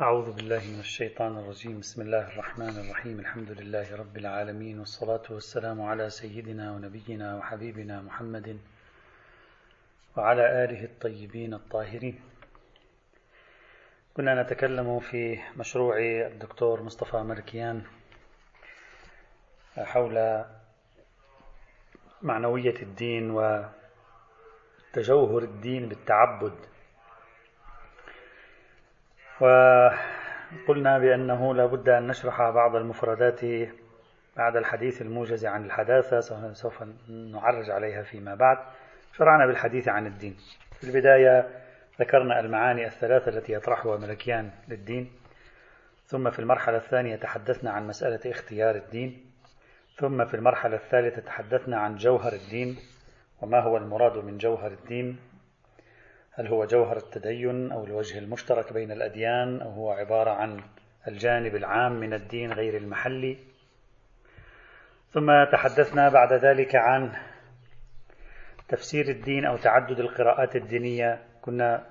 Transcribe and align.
أعوذ 0.00 0.32
بالله 0.32 0.58
من 0.58 0.80
الشيطان 0.80 1.38
الرجيم. 1.38 1.80
بسم 1.80 2.02
الله 2.02 2.28
الرحمن 2.28 2.68
الرحيم. 2.68 3.20
الحمد 3.20 3.50
لله 3.50 3.96
رب 3.96 4.16
العالمين 4.16 4.78
والصلاة 4.78 5.22
والسلام 5.30 5.82
على 5.82 6.10
سيدنا 6.10 6.72
ونبينا 6.72 7.36
وحبيبنا 7.36 8.02
محمد 8.02 8.58
وعلى 10.16 10.64
آله 10.64 10.84
الطيبين 10.84 11.54
الطاهرين. 11.54 12.20
كنا 14.16 14.42
نتكلم 14.42 15.00
في 15.00 15.38
مشروع 15.56 15.98
الدكتور 16.26 16.82
مصطفى 16.82 17.16
مركيان 17.16 17.82
حول 19.76 20.44
معنوية 22.22 22.82
الدين 22.82 23.30
وتجوهر 24.90 25.42
الدين 25.42 25.88
بالتعبد. 25.88 26.75
وقلنا 29.40 30.98
بأنه 30.98 31.54
لا 31.54 31.66
بد 31.66 31.88
أن 31.88 32.06
نشرح 32.06 32.50
بعض 32.50 32.76
المفردات 32.76 33.40
بعد 34.36 34.56
الحديث 34.56 35.02
الموجز 35.02 35.46
عن 35.46 35.64
الحداثة 35.64 36.20
سوف 36.52 36.84
نعرج 37.08 37.70
عليها 37.70 38.02
فيما 38.02 38.34
بعد. 38.34 38.58
شرعنا 39.12 39.46
بالحديث 39.46 39.88
عن 39.88 40.06
الدين. 40.06 40.36
في 40.80 40.84
البداية 40.84 41.48
ذكرنا 42.00 42.40
المعاني 42.40 42.86
الثلاثة 42.86 43.28
التي 43.28 43.52
يطرحها 43.52 43.96
ملكيان 43.96 44.50
للدين. 44.68 45.12
ثم 46.06 46.30
في 46.30 46.38
المرحلة 46.38 46.76
الثانية 46.76 47.16
تحدثنا 47.16 47.70
عن 47.70 47.86
مسألة 47.86 48.30
اختيار 48.30 48.74
الدين. 48.74 49.30
ثم 49.96 50.24
في 50.24 50.34
المرحلة 50.34 50.76
الثالثة 50.76 51.22
تحدثنا 51.22 51.78
عن 51.78 51.96
جوهر 51.96 52.32
الدين. 52.32 52.76
وما 53.42 53.60
هو 53.60 53.76
المراد 53.76 54.24
من 54.24 54.38
جوهر 54.38 54.70
الدين؟ 54.70 55.18
هل 56.38 56.48
هو 56.48 56.64
جوهر 56.64 56.96
التدين 56.96 57.72
أو 57.72 57.84
الوجه 57.84 58.18
المشترك 58.18 58.72
بين 58.72 58.92
الأديان 58.92 59.62
أو 59.62 59.70
هو 59.70 59.90
عبارة 59.90 60.30
عن 60.30 60.60
الجانب 61.08 61.56
العام 61.56 61.92
من 61.92 62.14
الدين 62.14 62.52
غير 62.52 62.76
المحلي؟ 62.76 63.38
ثم 65.12 65.44
تحدثنا 65.52 66.08
بعد 66.08 66.32
ذلك 66.32 66.76
عن 66.76 67.12
تفسير 68.68 69.08
الدين 69.08 69.44
أو 69.44 69.56
تعدد 69.56 70.00
القراءات 70.00 70.56
الدينية. 70.56 71.22
كنا 71.42 71.86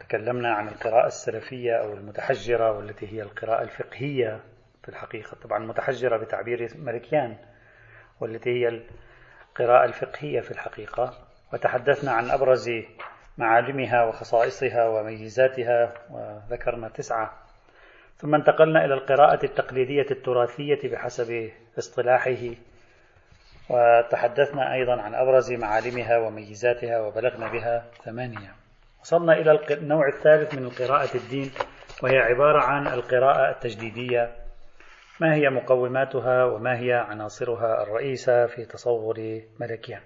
تكلمنا 0.00 0.54
عن 0.54 0.68
القراءة 0.68 1.06
السلفية 1.06 1.72
أو 1.72 1.92
المتحجرة 1.92 2.72
والتي 2.72 3.12
هي 3.12 3.22
القراءة 3.22 3.62
الفقهية 3.62 4.40
في 4.82 4.88
الحقيقة. 4.88 5.36
طبعا 5.42 5.58
متحجرة 5.58 6.16
بتعبير 6.16 6.68
ملكيان 6.78 7.36
والتي 8.20 8.50
هي 8.50 8.68
القراءة 8.68 9.84
الفقهية 9.84 10.40
في 10.40 10.50
الحقيقة. 10.50 11.26
وتحدثنا 11.52 12.12
عن 12.12 12.30
أبرز 12.30 12.70
معالمها 13.38 14.04
وخصائصها 14.04 14.88
وميزاتها 14.88 15.94
وذكرنا 16.10 16.88
تسعة. 16.88 17.32
ثم 18.16 18.34
انتقلنا 18.34 18.84
إلى 18.84 18.94
القراءة 18.94 19.44
التقليدية 19.44 20.06
التراثية 20.10 20.90
بحسب 20.90 21.50
اصطلاحه 21.78 22.54
وتحدثنا 23.70 24.74
أيضا 24.74 25.00
عن 25.00 25.14
أبرز 25.14 25.52
معالمها 25.52 26.18
وميزاتها 26.18 27.00
وبلغنا 27.00 27.52
بها 27.52 27.84
ثمانية. 28.04 28.54
وصلنا 29.00 29.32
إلى 29.32 29.60
النوع 29.70 30.08
الثالث 30.08 30.54
من 30.54 30.64
القراءة 30.64 31.16
الدين 31.16 31.50
وهي 32.02 32.18
عبارة 32.18 32.62
عن 32.62 32.86
القراءة 32.86 33.50
التجديدية. 33.50 34.30
ما 35.20 35.34
هي 35.34 35.50
مقوماتها 35.50 36.44
وما 36.44 36.78
هي 36.78 36.92
عناصرها 36.92 37.82
الرئيسة 37.82 38.46
في 38.46 38.64
تصور 38.64 39.40
ملكيان 39.60 40.00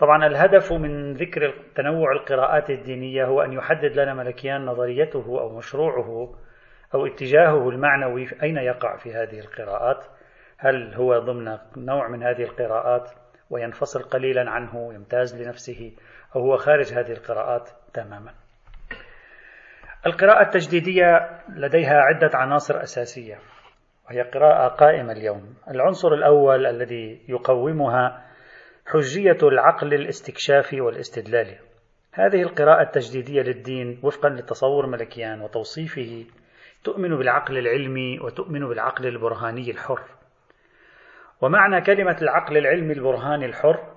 طبعا 0.00 0.26
الهدف 0.26 0.72
من 0.72 1.12
ذكر 1.12 1.54
تنوع 1.74 2.12
القراءات 2.12 2.70
الدينية 2.70 3.24
هو 3.24 3.42
أن 3.42 3.52
يحدد 3.52 3.98
لنا 3.98 4.14
ملكيان 4.14 4.64
نظريته 4.64 5.40
أو 5.40 5.56
مشروعه 5.56 6.34
أو 6.94 7.06
اتجاهه 7.06 7.68
المعنوي 7.68 8.28
أين 8.42 8.56
يقع 8.56 8.96
في 8.96 9.14
هذه 9.14 9.40
القراءات. 9.40 10.04
هل 10.58 10.94
هو 10.94 11.18
ضمن 11.18 11.58
نوع 11.76 12.08
من 12.08 12.22
هذه 12.22 12.42
القراءات 12.42 13.10
وينفصل 13.50 14.02
قليلا 14.02 14.50
عنه 14.50 14.94
يمتاز 14.94 15.42
لنفسه 15.42 15.92
أو 16.36 16.40
هو 16.40 16.56
خارج 16.56 16.92
هذه 16.92 17.12
القراءات 17.12 17.68
تماما؟ 17.94 18.32
القراءة 20.06 20.42
التجديدية 20.42 21.28
لديها 21.48 22.00
عدة 22.00 22.30
عناصر 22.34 22.82
أساسية 22.82 23.38
وهي 24.06 24.22
قراءة 24.22 24.68
قائمة 24.68 25.12
اليوم. 25.12 25.54
العنصر 25.70 26.08
الأول 26.08 26.66
الذي 26.66 27.20
يقومها 27.28 28.29
حجية 28.92 29.38
العقل 29.42 29.94
الاستكشافي 29.94 30.80
والاستدلالي 30.80 31.58
هذه 32.12 32.42
القراءة 32.42 32.82
التجديدية 32.82 33.42
للدين 33.42 34.00
وفقا 34.02 34.28
لتصور 34.28 34.86
ملكيان 34.86 35.40
وتوصيفه 35.40 36.24
تؤمن 36.84 37.16
بالعقل 37.16 37.58
العلمي 37.58 38.20
وتؤمن 38.20 38.68
بالعقل 38.68 39.06
البرهاني 39.06 39.70
الحر. 39.70 40.02
ومعنى 41.40 41.80
كلمة 41.80 42.16
العقل 42.22 42.56
العلمي 42.56 42.92
البرهاني 42.92 43.46
الحر 43.46 43.96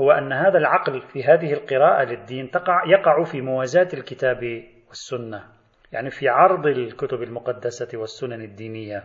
هو 0.00 0.12
أن 0.12 0.32
هذا 0.32 0.58
العقل 0.58 1.00
في 1.00 1.24
هذه 1.24 1.52
القراءة 1.52 2.04
للدين 2.04 2.50
تقع 2.50 2.82
يقع 2.86 3.24
في 3.24 3.40
موازاة 3.40 3.88
الكتاب 3.94 4.62
والسنة 4.88 5.44
يعني 5.92 6.10
في 6.10 6.28
عرض 6.28 6.66
الكتب 6.66 7.22
المقدسة 7.22 7.98
والسنن 7.98 8.42
الدينية. 8.42 9.04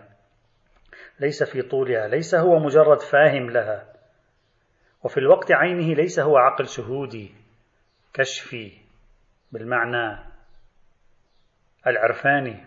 ليس 1.20 1.44
في 1.44 1.62
طولها 1.62 2.08
ليس 2.08 2.36
هو 2.36 2.60
مجرد 2.60 3.00
فاهم 3.02 3.50
لها. 3.50 4.01
وفي 5.04 5.18
الوقت 5.18 5.52
عينه 5.52 5.94
ليس 5.94 6.20
هو 6.20 6.38
عقل 6.38 6.68
شهودي 6.68 7.32
كشفي 8.14 8.72
بالمعنى 9.52 10.18
العرفاني. 11.88 12.64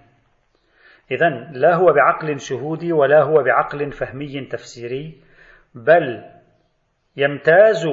إذا 1.11 1.29
لا 1.53 1.75
هو 1.75 1.93
بعقل 1.93 2.41
شهودي 2.41 2.93
ولا 2.93 3.23
هو 3.23 3.43
بعقل 3.43 3.93
فهمي 3.93 4.45
تفسيري 4.45 5.21
بل 5.75 6.25
يمتاز 7.17 7.89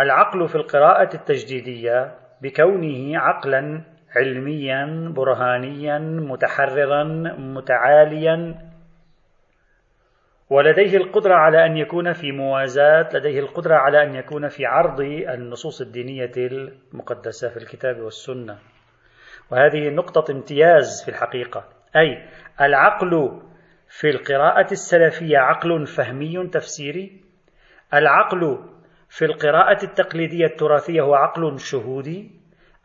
العقل 0.00 0.48
في 0.48 0.54
القراءة 0.54 1.14
التجديدية 1.14 2.14
بكونه 2.42 3.18
عقلا 3.18 3.82
علميا 4.16 5.12
برهانيا 5.16 5.98
متحررا 5.98 7.04
متعاليا 7.38 8.65
ولديه 10.50 10.96
القدرة 10.96 11.34
على 11.34 11.66
أن 11.66 11.76
يكون 11.76 12.12
في 12.12 12.32
موازاة 12.32 13.08
لديه 13.14 13.40
القدرة 13.40 13.74
على 13.74 14.02
أن 14.02 14.14
يكون 14.14 14.48
في 14.48 14.66
عرض 14.66 15.00
النصوص 15.00 15.80
الدينية 15.80 16.32
المقدسة 16.36 17.48
في 17.48 17.56
الكتاب 17.56 18.00
والسنة. 18.00 18.58
وهذه 19.50 19.88
نقطة 19.88 20.32
امتياز 20.32 21.02
في 21.04 21.10
الحقيقة. 21.10 21.64
أي 21.96 22.28
العقل 22.60 23.40
في 23.88 24.10
القراءة 24.10 24.72
السلفية 24.72 25.38
عقل 25.38 25.86
فهمي 25.86 26.46
تفسيري؟ 26.46 27.20
العقل 27.94 28.58
في 29.08 29.24
القراءة 29.24 29.84
التقليدية 29.84 30.46
التراثية 30.46 31.00
هو 31.00 31.14
عقل 31.14 31.58
شهودي؟ 31.58 32.30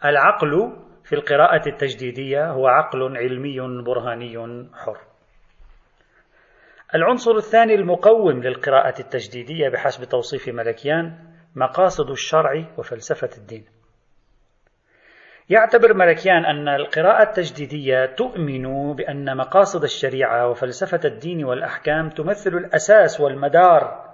العقل 0.05 0.73
في 1.03 1.15
القراءة 1.15 1.69
التجديدية 1.69 2.51
هو 2.51 2.67
عقل 2.67 3.17
علمي 3.17 3.83
برهاني 3.83 4.67
حر. 4.73 5.10
العنصر 6.95 7.35
الثاني 7.35 7.75
المقوم 7.75 8.43
للقراءة 8.43 8.99
التجديدية 8.99 9.69
بحسب 9.69 10.03
توصيف 10.03 10.47
ملكيان 10.47 11.17
مقاصد 11.55 12.09
الشرع 12.09 12.65
وفلسفة 12.77 13.29
الدين. 13.37 13.65
يعتبر 15.49 15.93
ملكيان 15.93 16.45
أن 16.45 16.67
القراءة 16.67 17.23
التجديدية 17.23 18.05
تؤمن 18.05 18.93
بأن 18.93 19.37
مقاصد 19.37 19.83
الشريعة 19.83 20.49
وفلسفة 20.49 20.99
الدين 21.05 21.45
والأحكام 21.45 22.09
تمثل 22.09 22.49
الأساس 22.49 23.21
والمدار 23.21 24.11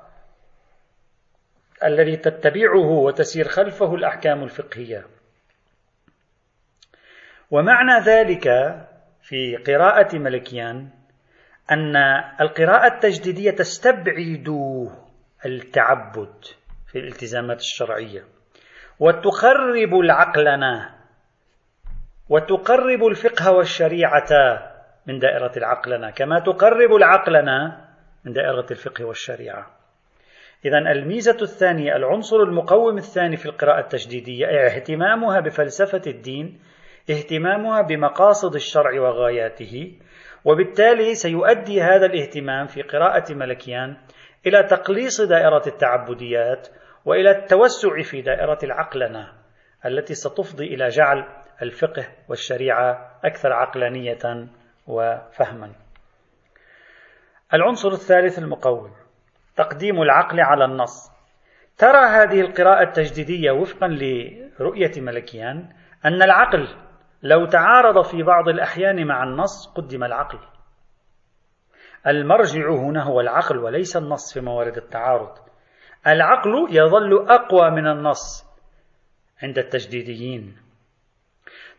الذي 1.83 2.17
تتبعه 2.17 2.89
وتسير 2.89 3.47
خلفه 3.47 3.95
الأحكام 3.95 4.43
الفقهية. 4.43 5.05
ومعنى 7.51 7.99
ذلك 8.05 8.43
في 9.21 9.55
قراءة 9.55 10.17
ملكيان 10.17 10.96
أن 11.71 11.95
القراءة 12.41 12.93
التجديدية 12.93 13.51
تستبعد 13.51 14.47
التعبد 15.45 16.45
في 16.87 16.99
الالتزامات 16.99 17.59
الشرعية 17.59 18.23
وتخرب 18.99 19.93
العقلنا 20.03 20.95
وتقرب 22.29 23.05
الفقه 23.05 23.51
والشريعة 23.51 24.29
من 25.07 25.19
دائرة 25.19 25.51
العقلنا 25.57 26.11
كما 26.11 26.39
تقرب 26.39 26.95
العقلنا 26.95 27.87
من 28.25 28.33
دائرة 28.33 28.65
الفقه 28.71 29.05
والشريعة. 29.05 29.67
إذا 30.65 30.77
الميزة 30.77 31.37
الثانية 31.41 31.95
العنصر 31.95 32.37
المقوم 32.37 32.97
الثاني 32.97 33.37
في 33.37 33.45
القراءة 33.45 33.79
التجديدية 33.79 34.45
اهتمامها 34.45 35.39
بفلسفة 35.39 36.01
الدين 36.07 36.59
اهتمامها 37.09 37.81
بمقاصد 37.81 38.55
الشرع 38.55 39.01
وغاياته 39.01 39.97
وبالتالي 40.45 41.15
سيؤدي 41.15 41.81
هذا 41.81 42.05
الاهتمام 42.05 42.67
في 42.67 42.81
قراءة 42.81 43.33
ملكيان 43.33 43.97
إلى 44.45 44.63
تقليص 44.63 45.21
دائرة 45.21 45.63
التعبديات 45.67 46.67
وإلى 47.05 47.31
التوسع 47.31 48.01
في 48.01 48.21
دائرة 48.21 48.59
العقلنة 48.63 49.33
التي 49.85 50.13
ستفضي 50.13 50.65
إلى 50.65 50.87
جعل 50.87 51.25
الفقه 51.61 52.07
والشريعة 52.29 53.19
أكثر 53.25 53.53
عقلانية 53.53 54.47
وفهما. 54.87 55.71
العنصر 57.53 57.89
الثالث 57.89 58.39
المقوم 58.39 58.91
تقديم 59.55 60.01
العقل 60.01 60.39
على 60.39 60.65
النص. 60.65 61.11
ترى 61.77 62.05
هذه 62.05 62.41
القراءة 62.41 62.83
التجديدية 62.83 63.51
وفقا 63.51 63.87
لرؤية 63.87 64.91
ملكيان 64.97 65.69
أن 66.05 66.21
العقل 66.21 66.67
لو 67.23 67.45
تعارض 67.45 68.05
في 68.05 68.23
بعض 68.23 68.49
الأحيان 68.49 69.07
مع 69.07 69.23
النص 69.23 69.67
قدم 69.75 70.03
العقل. 70.03 70.39
المرجع 72.07 72.69
هنا 72.69 73.03
هو 73.03 73.21
العقل 73.21 73.57
وليس 73.57 73.97
النص 73.97 74.33
في 74.33 74.41
موارد 74.41 74.77
التعارض. 74.77 75.47
العقل 76.07 76.67
يظل 76.69 77.29
أقوى 77.29 77.71
من 77.71 77.87
النص 77.87 78.45
عند 79.43 79.57
التجديديين 79.57 80.57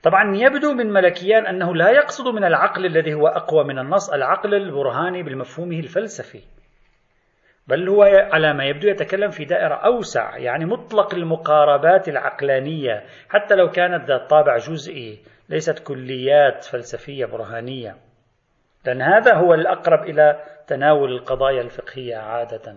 طبعا 0.02 0.36
يبدو 0.36 0.72
من 0.72 0.92
ملكيان 0.92 1.46
أنه 1.46 1.74
لا 1.74 1.90
يقصد 1.90 2.28
من 2.34 2.44
العقل 2.44 2.86
الذي 2.86 3.14
هو 3.14 3.26
أقوى 3.26 3.64
من 3.64 3.78
النص 3.78 4.10
العقل 4.10 4.54
البرهاني 4.54 5.22
بمفهومه 5.22 5.78
الفلسفي 5.78 6.42
بل 7.68 7.88
هو 7.88 8.02
على 8.02 8.52
ما 8.52 8.64
يبدو 8.64 8.88
يتكلم 8.88 9.30
في 9.30 9.44
دائرة 9.44 9.74
أوسع 9.74 10.36
يعني 10.36 10.64
مطلق 10.64 11.14
المقاربات 11.14 12.08
العقلانية 12.08 13.04
حتى 13.28 13.54
لو 13.54 13.70
كانت 13.70 14.08
ذات 14.08 14.30
طابع 14.30 14.56
جزئي 14.56 15.18
ليست 15.48 15.78
كليات 15.78 16.64
فلسفية 16.64 17.26
برهانية. 17.26 17.96
لأن 18.84 19.02
هذا 19.02 19.34
هو 19.34 19.54
الأقرب 19.54 20.02
إلى 20.02 20.44
تناول 20.66 21.12
القضايا 21.12 21.60
الفقهية 21.60 22.16
عادة. 22.16 22.76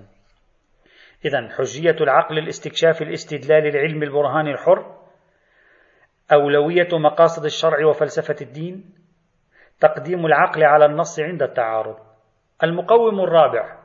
إذا 1.26 1.50
حجية 1.58 1.96
العقل 2.02 2.38
الاستكشاف 2.38 3.02
الاستدلال 3.02 3.68
العلم 3.68 4.04
البرهاني 4.04 4.52
الحر 4.52 4.96
أولوية 6.34 6.88
مقاصد 6.94 7.46
الشرع 7.46 7.86
وفلسفة 7.86 8.36
الدين 8.42 8.94
تقديم 9.80 10.26
العقل 10.26 10.64
على 10.64 10.86
النص 10.86 11.20
عند 11.20 11.44
التعارض. 11.44 11.98
المقوم 12.64 13.20
الرابع 13.20 13.81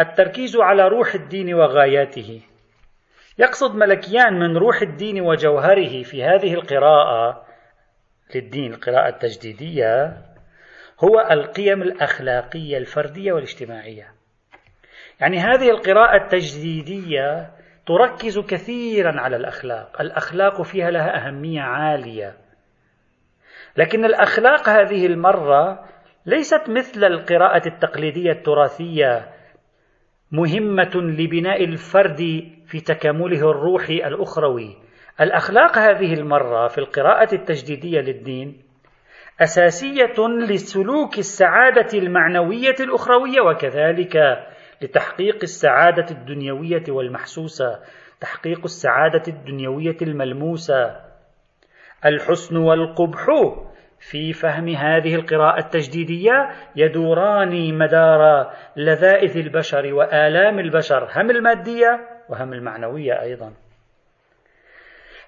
التركيز 0.00 0.56
على 0.56 0.88
روح 0.88 1.14
الدين 1.14 1.54
وغاياته. 1.54 2.40
يقصد 3.38 3.74
ملكيان 3.74 4.38
من 4.38 4.56
روح 4.56 4.82
الدين 4.82 5.20
وجوهره 5.20 6.02
في 6.02 6.24
هذه 6.24 6.54
القراءة 6.54 7.46
للدين 8.34 8.74
القراءة 8.74 9.08
التجديدية 9.08 10.16
هو 11.04 11.28
القيم 11.30 11.82
الأخلاقية 11.82 12.78
الفردية 12.78 13.32
والاجتماعية. 13.32 14.12
يعني 15.20 15.38
هذه 15.38 15.70
القراءة 15.70 16.24
التجديدية 16.24 17.50
تركز 17.86 18.38
كثيرا 18.38 19.20
على 19.20 19.36
الأخلاق. 19.36 20.00
الأخلاق 20.00 20.62
فيها 20.62 20.90
لها 20.90 21.26
أهمية 21.26 21.60
عالية. 21.60 22.36
لكن 23.76 24.04
الأخلاق 24.04 24.68
هذه 24.68 25.06
المرة 25.06 25.88
ليست 26.26 26.68
مثل 26.68 27.04
القراءة 27.04 27.68
التقليدية 27.68 28.32
التراثية 28.32 29.35
مهمة 30.32 30.90
لبناء 30.94 31.64
الفرد 31.64 32.18
في 32.66 32.80
تكامله 32.80 33.50
الروحي 33.50 34.06
الأخروي 34.06 34.76
الأخلاق 35.20 35.78
هذه 35.78 36.14
المرة 36.14 36.68
في 36.68 36.78
القراءة 36.78 37.34
التجديدية 37.34 38.00
للدين 38.00 38.62
أساسية 39.40 40.26
لسلوك 40.48 41.18
السعادة 41.18 41.98
المعنوية 41.98 42.74
الأخروية 42.80 43.40
وكذلك 43.40 44.16
لتحقيق 44.82 45.38
السعادة 45.42 46.06
الدنيوية 46.10 46.82
والمحسوسة، 46.88 47.80
تحقيق 48.20 48.60
السعادة 48.64 49.22
الدنيوية 49.28 49.96
الملموسة. 50.02 50.96
الحسن 52.04 52.56
والقبح 52.56 53.26
في 54.10 54.32
فهم 54.32 54.68
هذه 54.68 55.14
القراءة 55.14 55.58
التجديدية 55.58 56.50
يدوران 56.76 57.78
مدار 57.78 58.52
لذائذ 58.76 59.36
البشر 59.36 59.94
وآلام 59.94 60.58
البشر 60.58 61.08
هم 61.16 61.30
المادية 61.30 62.00
وهم 62.28 62.52
المعنوية 62.52 63.22
أيضا. 63.22 63.52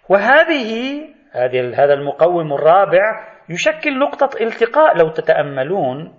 وهذه 0.09 1.01
هذا 1.75 1.95
المقوم 1.95 2.53
الرابع 2.53 3.29
يشكل 3.49 3.99
نقطة 3.99 4.43
التقاء 4.43 4.97
لو 4.97 5.09
تتأملون 5.09 6.15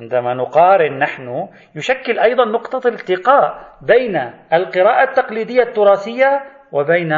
عندما 0.00 0.34
نقارن 0.34 0.98
نحن 0.98 1.48
يشكل 1.74 2.18
أيضا 2.18 2.44
نقطة 2.44 2.88
التقاء 2.88 3.76
بين 3.82 4.16
القراءة 4.52 5.08
التقليدية 5.08 5.62
التراثية 5.62 6.42
وبين 6.72 7.12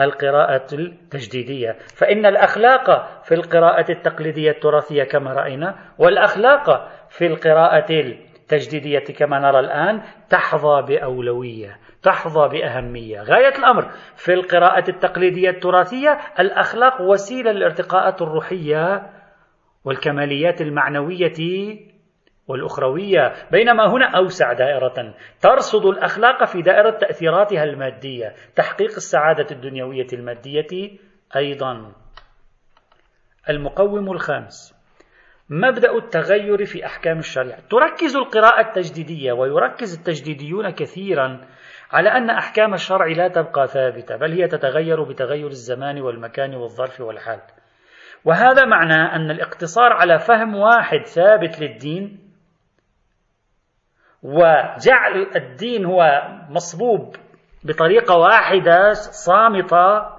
القراءة 0.00 0.66
التجديدية. 0.72 1.76
فإن 1.96 2.26
الأخلاق 2.26 3.08
في 3.22 3.34
القراءة 3.34 3.92
التقليدية 3.92 4.50
التراثية 4.50 5.04
كما 5.04 5.32
رأينا 5.32 5.74
والأخلاق 5.98 6.88
في 7.08 7.26
القراءة 7.26 7.92
التجديدية 7.92 9.04
كما 9.18 9.38
نرى 9.38 9.60
الآن 9.60 10.02
تحظى 10.30 10.82
بأولوية 10.82 11.76
تحظى 12.02 12.48
بأهمية. 12.48 13.20
غاية 13.20 13.58
الأمر 13.58 13.90
في 14.16 14.34
القراءة 14.34 14.90
التقليدية 14.90 15.50
التراثية 15.50 16.18
الأخلاق 16.40 17.00
وسيلة 17.00 17.52
للارتقاءات 17.52 18.22
الروحية 18.22 19.10
والكماليات 19.84 20.60
المعنوية 20.60 21.32
والأخروية 22.48 23.32
بينما 23.52 23.92
هنا 23.92 24.16
أوسع 24.16 24.52
دائرة. 24.52 25.14
ترصد 25.40 25.86
الأخلاق 25.86 26.44
في 26.44 26.62
دائرة 26.62 26.90
تأثيراتها 26.90 27.64
المادية 27.64 28.34
تحقيق 28.56 28.90
السعادة 28.90 29.46
الدنيوية 29.50 30.06
المادية 30.12 30.98
أيضا. 31.36 31.92
المقوم 33.50 34.12
الخامس 34.12 34.78
مبدأ 35.50 35.92
التغير 35.96 36.64
في 36.64 36.86
أحكام 36.86 37.18
الشريعة. 37.18 37.58
تركز 37.70 38.16
القراءة 38.16 38.68
التجديدية 38.68 39.32
ويركز 39.32 39.98
التجديديون 39.98 40.70
كثيرا 40.70 41.40
على 41.92 42.08
أن 42.08 42.30
أحكام 42.30 42.74
الشرع 42.74 43.06
لا 43.06 43.28
تبقى 43.28 43.66
ثابتة 43.66 44.16
بل 44.16 44.32
هي 44.32 44.48
تتغير 44.48 45.02
بتغير 45.02 45.46
الزمان 45.46 46.00
والمكان 46.00 46.54
والظرف 46.54 47.00
والحال. 47.00 47.40
وهذا 48.24 48.64
معناه 48.64 49.16
أن 49.16 49.30
الاقتصار 49.30 49.92
على 49.92 50.18
فهم 50.18 50.54
واحد 50.54 51.06
ثابت 51.06 51.60
للدين 51.60 52.27
وجعل 54.22 55.26
الدين 55.36 55.84
هو 55.84 56.22
مصبوب 56.50 57.16
بطريقة 57.64 58.16
واحدة 58.16 58.92
صامتة 58.92 60.18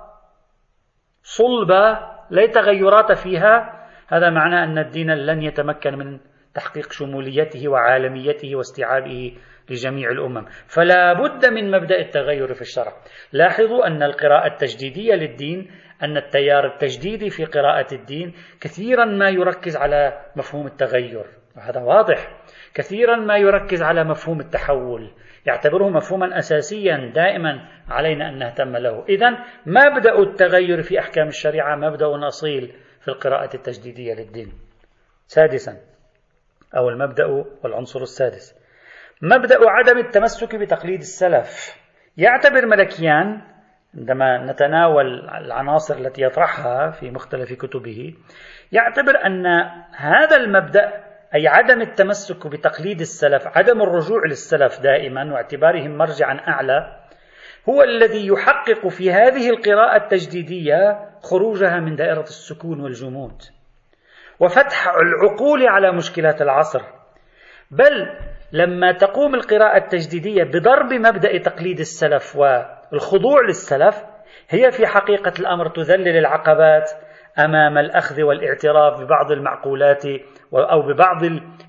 صلبة 1.23 1.99
لا 2.29 2.45
تغيرات 2.45 3.11
فيها. 3.11 3.85
هذا 4.07 4.29
معناه 4.29 4.63
أن 4.63 4.77
الدين 4.77 5.11
لن 5.11 5.41
يتمكن 5.41 5.97
من 5.97 6.19
تحقيق 6.53 6.91
شموليته 6.91 7.69
وعالميته 7.69 8.55
واستيعابه 8.55 9.37
لجميع 9.69 10.11
الأمم. 10.11 10.45
فلا 10.67 11.13
بد 11.13 11.45
من 11.45 11.71
مبدأ 11.71 11.99
التغير 11.99 12.53
في 12.53 12.61
الشرع. 12.61 12.93
لاحظوا 13.33 13.87
أن 13.87 14.03
القراءة 14.03 14.47
التجديدية 14.47 15.13
للدين 15.13 15.71
أن 16.03 16.17
التيار 16.17 16.65
التجديدي 16.65 17.29
في 17.29 17.45
قراءة 17.45 17.93
الدين 17.93 18.33
كثيرا 18.61 19.05
ما 19.05 19.29
يركز 19.29 19.77
على 19.77 20.21
مفهوم 20.35 20.67
التغير. 20.67 21.38
وهذا 21.57 21.81
واضح. 21.81 22.31
كثيرا 22.73 23.15
ما 23.15 23.37
يركز 23.37 23.83
على 23.83 24.03
مفهوم 24.03 24.39
التحول 24.39 25.11
يعتبره 25.45 25.89
مفهوما 25.89 26.37
اساسيا 26.37 27.11
دائما 27.15 27.67
علينا 27.89 28.29
أن 28.29 28.37
نهتم 28.37 28.77
له. 28.77 29.05
اذا 29.09 29.29
مبدا 29.65 30.19
التغير 30.19 30.81
في 30.81 30.99
أحكام 30.99 31.27
الشريعة؟ 31.27 31.75
مبدا 31.75 32.27
اصيل 32.27 32.73
في 33.01 33.07
القراءة 33.07 33.55
التجديدية 33.55 34.13
للدين؟ 34.13 34.53
سادسا 35.27 35.77
أو 36.77 36.89
المبدأ 36.89 37.25
والعنصر 37.63 38.01
السادس. 38.01 38.55
مبدأ 39.21 39.57
عدم 39.61 39.97
التمسك 39.97 40.55
بتقليد 40.55 40.99
السلف. 40.99 41.75
يعتبر 42.17 42.65
ملكيان 42.65 43.41
عندما 43.97 44.45
نتناول 44.51 45.29
العناصر 45.29 45.97
التي 45.97 46.21
يطرحها 46.21 46.91
في 46.91 47.11
مختلف 47.11 47.53
كتبه 47.53 48.13
يعتبر 48.71 49.25
أن 49.25 49.45
هذا 49.95 50.37
المبدأ 50.37 51.08
أي 51.35 51.47
عدم 51.47 51.81
التمسك 51.81 52.47
بتقليد 52.47 52.99
السلف 52.99 53.47
عدم 53.47 53.81
الرجوع 53.81 54.25
للسلف 54.25 54.79
دائما 54.79 55.33
واعتبارهم 55.33 55.97
مرجعا 55.97 56.33
أعلى 56.47 56.99
هو 57.69 57.83
الذي 57.83 58.27
يحقق 58.27 58.87
في 58.87 59.11
هذه 59.11 59.49
القراءة 59.49 60.03
التجديدية 60.03 61.09
خروجها 61.23 61.79
من 61.79 61.95
دائرة 61.95 62.21
السكون 62.21 62.79
والجمود 62.79 63.41
وفتح 64.39 64.87
العقول 64.87 65.67
على 65.67 65.91
مشكلات 65.91 66.41
العصر. 66.41 66.81
بل 67.71 68.17
لما 68.51 68.91
تقوم 68.91 69.35
القراءة 69.35 69.77
التجديدية 69.77 70.43
بضرب 70.43 70.93
مبدأ 70.93 71.37
تقليد 71.37 71.79
السلف 71.79 72.35
والخضوع 72.35 73.41
للسلف 73.47 74.03
هي 74.49 74.71
في 74.71 74.87
حقيقة 74.87 75.33
الأمر 75.39 75.69
تذلل 75.69 76.17
العقبات 76.17 76.91
أمام 77.39 77.77
الأخذ 77.77 78.21
والاعتراف 78.21 79.01
ببعض 79.01 79.31
المعقولات 79.31 80.05
أو 80.53 80.81
ببعض 80.81 81.23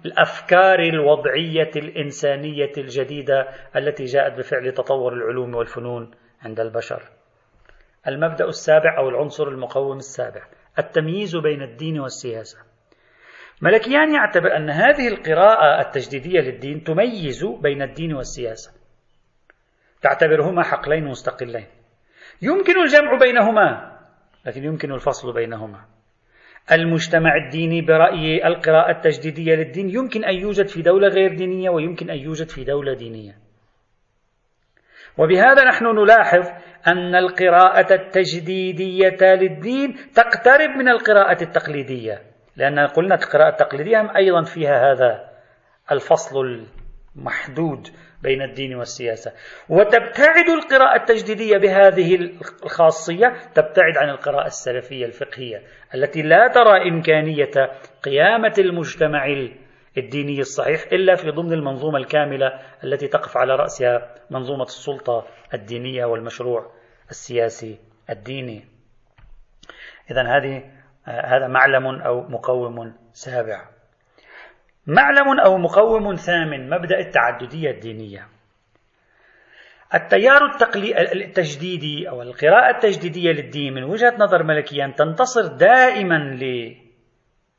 الأفكار 0.05 0.79
الوضعية 0.79 1.71
الإنسانية 1.77 2.73
الجديدة 2.79 3.49
التي 3.77 4.05
جاءت 4.05 4.39
بفعل 4.39 4.73
تطور 4.73 5.13
العلوم 5.13 5.55
والفنون 5.55 6.11
عند 6.43 6.61
البشر. 6.61 7.03
المبدأ 8.09 8.45
السابع 8.45 8.99
أو 8.99 9.09
العنصر 9.09 9.49
المقوم 9.49 9.97
السابع 9.97 10.43
التمييز 10.79 11.37
بين 11.37 11.63
الدين 11.63 12.01
والسياسة. 12.01 12.59
ملكيان 13.63 14.15
يعتبر 14.15 14.57
أن 14.57 14.71
هذه 14.71 15.09
القراءة 15.09 15.81
التجديدية 15.81 16.41
للدين 16.41 16.85
تميز 16.85 17.45
بين 17.45 17.83
الدين 17.83 18.15
والسياسة. 18.15 18.73
تعتبرهما 20.03 20.63
حقلين 20.63 21.05
مستقلين. 21.05 21.67
يمكن 22.43 22.83
الجمع 22.83 23.19
بينهما 23.19 23.90
لكن 24.47 24.65
يمكن 24.65 24.93
الفصل 24.93 25.33
بينهما. 25.33 25.85
المجتمع 26.73 27.37
الديني 27.37 27.81
برأي 27.83 28.47
القراءة 28.47 28.91
التجديدية 28.91 29.55
للدين 29.55 29.91
يمكن 29.91 30.25
أن 30.25 30.35
يوجد 30.35 30.67
في 30.69 30.83
دولة 30.83 31.09
غير 31.09 31.35
دينية 31.35 31.71
ويمكن 31.71 32.11
أن 32.11 32.19
يوجد 32.19 32.49
في 32.49 32.65
دولة 32.65 32.95
دينية. 32.95 33.39
وبهذا 35.19 35.65
نحن 35.65 35.85
نلاحظ 35.85 36.49
أن 36.87 37.15
القراءة 37.15 37.95
التجديدية 37.95 39.35
للدين 39.35 39.97
تقترب 40.15 40.71
من 40.71 40.89
القراءة 40.89 41.43
التقليدية. 41.43 42.23
لأن 42.57 42.79
قلنا 42.79 43.15
القراءة 43.15 43.49
التقليدية 43.49 44.17
أيضا 44.17 44.43
فيها 44.43 44.93
هذا 44.93 45.31
الفصل 45.93 46.67
المحدود 47.17 47.89
بين 48.23 48.43
الدين 48.43 48.75
والسياسة. 48.75 49.33
وتبتعد 49.69 50.49
القراءة 50.49 50.97
التجديدية 50.97 51.59
بهذه 51.59 52.15
الخاصية 52.65 53.27
تبتعد 53.55 53.97
عن 53.97 54.09
القراءة 54.11 54.47
السلفية 54.47 55.07
الفقهية 55.07 55.63
التي 55.95 56.23
لا 56.23 56.49
ترى 56.49 56.91
إمكانية 56.91 57.51
قيامة 58.03 58.55
المجتمع 58.59 59.27
الديني 59.99 60.41
الصحيح 60.41 60.81
إلا 60.93 61.15
في 61.15 61.31
ضمن 61.31 61.53
المنظومة 61.53 61.99
الكاملة 61.99 62.61
التي 62.85 63.09
تقف 63.09 63.37
على 63.37 63.55
رأسها 63.57 64.15
منظومة 64.31 64.63
السلطة 64.63 65.27
الدينية 65.55 66.05
والمشروع 66.05 66.73
السياسي 67.11 67.79
الديني. 68.11 68.65
إذا 70.11 70.23
هذه 70.23 70.63
هذا 71.05 71.49
معلم 71.49 71.87
أو 71.87 72.21
مقوم 72.29 72.95
سابع. 73.13 73.80
معلم 74.91 75.41
أو 75.41 75.59
مقوم 75.59 76.15
ثامن 76.15 76.71
مبدأ 76.71 76.99
التعددية 76.99 77.71
الدينية. 77.71 78.29
التيار 79.95 80.41
التجديدي 81.15 82.09
أو 82.09 82.23
القراءة 82.23 82.71
التجديدية 82.77 83.33
للدين 83.33 83.75
من 83.75 83.85
وجهة 83.85 84.15
نظر 84.19 84.43
ملكيان 84.43 84.95
تنتصر 84.95 85.47
دائما 85.47 86.15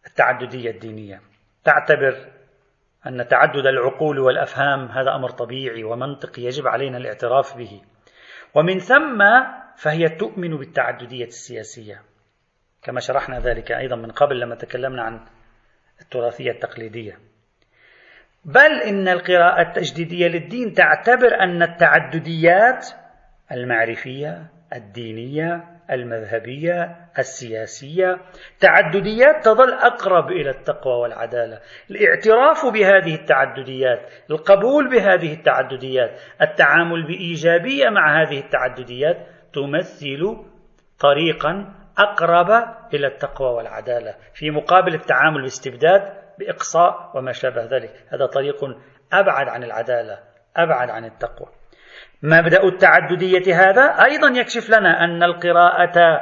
للتعددية 0.05 0.71
الدينية. 0.71 1.21
تعتبر 1.63 2.15
أن 3.07 3.27
تعدد 3.27 3.65
العقول 3.65 4.19
والأفهام 4.19 4.85
هذا 4.85 5.15
أمر 5.15 5.29
طبيعي 5.29 5.83
ومنطقي 5.83 6.41
يجب 6.41 6.67
علينا 6.67 6.97
الاعتراف 6.97 7.57
به. 7.57 7.81
ومن 8.55 8.79
ثم 8.79 9.23
فهي 9.77 10.09
تؤمن 10.09 10.57
بالتعددية 10.57 11.25
السياسية. 11.25 12.01
كما 12.83 12.99
شرحنا 12.99 13.39
ذلك 13.39 13.71
أيضا 13.71 13.95
من 13.95 14.11
قبل 14.11 14.39
لما 14.39 14.55
تكلمنا 14.55 15.03
عن 15.03 15.25
التراثية 16.01 16.51
التقليدية. 16.51 17.17
بل 18.45 18.81
إن 18.81 19.07
القراءة 19.07 19.61
التجديدية 19.61 20.27
للدين 20.27 20.73
تعتبر 20.73 21.39
أن 21.39 21.63
التعدديات 21.63 22.87
المعرفية 23.51 24.45
الدينية 24.75 25.63
المذهبية 25.91 26.95
السياسية 27.19 28.17
تعدديات 28.59 29.45
تظل 29.45 29.73
أقرب 29.73 30.31
إلى 30.31 30.49
التقوى 30.49 30.93
والعدالة. 30.93 31.59
الاعتراف 31.91 32.65
بهذه 32.65 33.15
التعدديات 33.15 33.99
القبول 34.29 34.89
بهذه 34.89 35.33
التعدديات 35.33 36.19
التعامل 36.41 37.07
بإيجابية 37.07 37.89
مع 37.89 38.21
هذه 38.21 38.39
التعدديات 38.39 39.17
تمثل 39.53 40.37
طريقا 40.99 41.80
أقرب 41.97 42.49
إلى 42.93 43.07
التقوى 43.07 43.47
والعدالة 43.47 44.15
في 44.33 44.51
مقابل 44.51 44.93
التعامل 44.93 45.41
باستبداد 45.41 46.13
بإقصاء 46.39 47.11
وما 47.15 47.31
شابه 47.31 47.63
ذلك. 47.63 48.05
هذا 48.13 48.25
طريق 48.25 48.63
أبعد 49.13 49.47
عن 49.47 49.63
العدالة 49.63 50.19
أبعد 50.55 50.89
عن 50.89 51.05
التقوى. 51.05 51.47
مبدأ 52.23 52.63
التعددية 52.63 53.55
هذا 53.55 53.81
أيضا 53.81 54.39
يكشف 54.39 54.69
لنا 54.69 55.03
أن 55.03 55.23
القراءة 55.23 56.21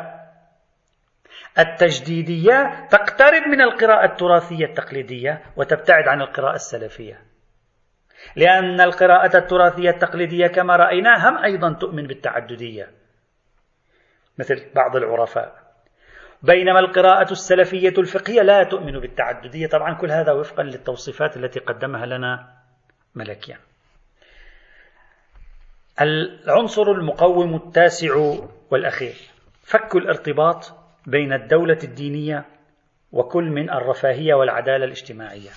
التجديدية 1.60 2.88
تقترب 2.92 3.48
من 3.48 3.62
القراءة 3.62 4.06
التراثية 4.06 4.66
التقليدية 4.66 5.42
وتبتعد 5.58 6.08
عن 6.08 6.22
القراءة 6.22 6.56
السلفية. 6.56 7.22
لأن 8.36 8.82
القراءة 8.82 9.38
التراثية 9.38 9.90
التقليدية 9.90 10.48
كما 10.48 10.76
رأينا 10.76 11.30
هم 11.30 11.38
أيضا 11.38 11.74
تؤمن 11.74 12.08
بالتعددية. 12.08 12.99
مثل 14.40 14.66
بعض 14.76 14.96
العرفاء. 14.96 15.56
بينما 16.44 16.80
القراءة 16.80 17.32
السلفية 17.32 17.94
الفقهية 17.98 18.42
لا 18.42 18.64
تؤمن 18.64 19.00
بالتعددية. 19.00 19.68
طبعا 19.68 19.94
كل 19.94 20.12
هذا 20.12 20.32
وفقا 20.32 20.64
للتوصيفات 20.64 21.38
التي 21.38 21.60
قدمها 21.60 22.06
لنا 22.06 22.48
ملكيا. 23.16 23.58
العنصر 26.02 26.92
المقوم 26.92 27.56
التاسع 27.56 28.36
والأخير. 28.72 29.16
فك 29.64 29.96
الارتباط 29.96 30.74
بين 31.08 31.34
الدولة 31.34 31.80
الدينية 31.84 32.46
وكل 33.12 33.44
من 33.44 33.70
الرفاهية 33.70 34.34
والعدالة 34.34 34.86
الاجتماعية. 34.86 35.50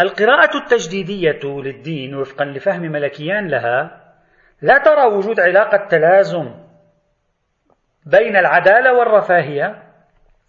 القراءة 0.00 0.56
التجديدية 0.56 1.40
للدين 1.44 2.14
وفقا 2.14 2.44
لفهم 2.44 2.82
ملكيان 2.82 3.48
لها 3.48 4.06
لا 4.62 4.78
ترى 4.78 5.06
وجود 5.06 5.40
علاقة 5.40 5.88
تلازم 5.88 6.65
بين 8.06 8.36
العدالة 8.36 8.92
والرفاهية 8.92 9.82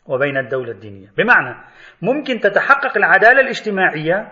وبين 0.07 0.37
الدولة 0.37 0.71
الدينية. 0.71 1.07
بمعنى 1.17 1.55
ممكن 2.01 2.39
تتحقق 2.39 2.97
العدالة 2.97 3.41
الاجتماعية 3.41 4.31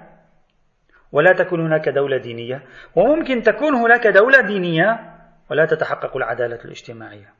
ولا 1.12 1.34
تكون 1.34 1.65
هناك 1.65 1.89
دولة 1.89 2.17
دينية 2.17 2.63
وممكن 2.96 3.41
تكون 3.41 3.75
هناك 3.75 4.08
دولة 4.08 4.41
دينية 4.41 5.00
ولا 5.51 5.65
تتحقق 5.65 6.17
العدالة 6.17 6.60
الاجتماعية. 6.65 7.34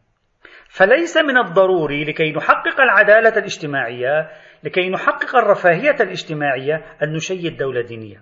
فليس 0.70 1.18
من 1.18 1.38
الضروري 1.38 2.04
لكي 2.04 2.32
نحقق 2.32 2.82
العدالة 2.82 3.38
الاجتماعية 3.38 4.30
لكي 4.63 4.89
نحقق 4.89 5.36
الرفاهية 5.36 5.96
الاجتماعية 6.01 6.86
أن 7.04 7.13
نشيد 7.13 7.58
دولة 7.58 7.82
دينية. 7.82 8.22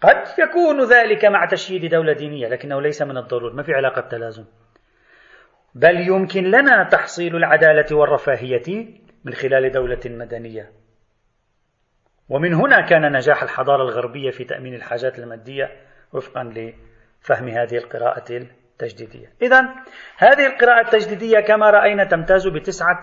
قد 0.00 0.24
يكون 0.38 0.84
ذلك 0.84 1.24
مع 1.24 1.46
تشييد 1.46 1.90
دولة 1.90 2.12
دينية 2.12 2.48
لكنه 2.48 2.80
ليس 2.80 3.02
من 3.02 3.16
الضروري 3.16 3.54
ما 3.54 3.62
في 3.62 3.72
علاقة 3.72 4.00
تلازم 4.00 4.44
بل 5.74 6.00
يمكن 6.08 6.44
لنا 6.44 6.88
تحصيل 6.88 7.36
العدالة 7.36 7.96
والرفاهية 7.96 8.86
من 9.24 9.32
خلال 9.32 9.72
دولة 9.72 10.00
مدنية. 10.06 10.72
ومن 12.28 12.54
هنا 12.54 12.80
كان 12.80 13.12
نجاح 13.12 13.42
الحضارة 13.42 13.82
الغربية 13.82 14.30
في 14.30 14.44
تأمين 14.44 14.74
الحاجات 14.74 15.18
المادية 15.18 15.70
وفقا 16.12 16.44
لفهم 16.44 17.48
هذه 17.48 17.76
القراءة 17.76 18.24
التجديدية. 18.32 19.32
إذا 19.42 19.60
هذه 20.16 20.46
القراءة 20.46 20.80
التجديدية 20.80 21.40
كما 21.40 21.70
رأينا 21.70 22.04
تمتاز 22.04 22.48
بتسعة 22.48 23.00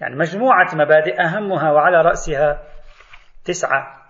يعني 0.00 0.16
مجموعة 0.16 0.74
مبادئ 0.74 1.20
أهمها 1.20 1.72
وعلى 1.72 2.02
رأسها 2.02 2.62
تسعة. 3.44 4.02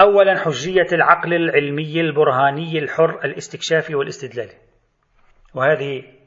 أولا 0.00 0.38
حجية 0.38 0.86
العقل 0.92 1.34
العلمي 1.34 2.00
البرهاني 2.00 2.78
الحر 2.78 3.24
الاستكشافي 3.24 3.94
والاستدلالي. 3.94 4.54
وهذه 5.54 6.21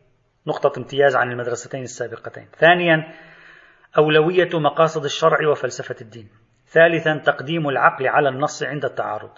نقطة 0.47 0.79
امتياز 0.79 1.15
عن 1.15 1.31
المدرستين 1.31 1.83
السابقتين. 1.83 2.47
ثانيا 2.57 3.13
أولوية 3.97 4.49
مقاصد 4.53 5.03
الشرع 5.03 5.47
وفلسفة 5.49 5.95
الدين. 6.01 6.29
ثالثا 6.67 7.17
تقديم 7.17 7.69
العقل 7.69 8.07
على 8.07 8.29
النص 8.29 8.63
عند 8.63 8.85
التعارض. 8.85 9.31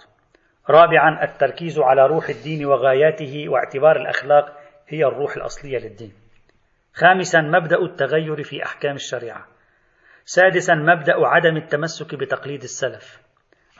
رابعا 0.70 1.24
التركيز 1.24 1.78
على 1.78 2.06
روح 2.06 2.28
الدين 2.28 2.66
وغاياته 2.66 3.48
واعتبار 3.48 3.96
الأخلاق 3.96 4.56
هي 4.88 5.04
الروح 5.04 5.36
الأصلية 5.36 5.78
للدين. 5.78 6.12
خامسا 6.94 7.40
مبدأ 7.40 7.82
التغير 7.82 8.42
في 8.42 8.64
أحكام 8.64 8.94
الشريعة. 8.94 9.46
سادسا 10.24 10.74
مبدأ 10.74 11.14
عدم 11.16 11.56
التمسك 11.56 12.14
بتقليد 12.14 12.62
السلف 12.62 13.20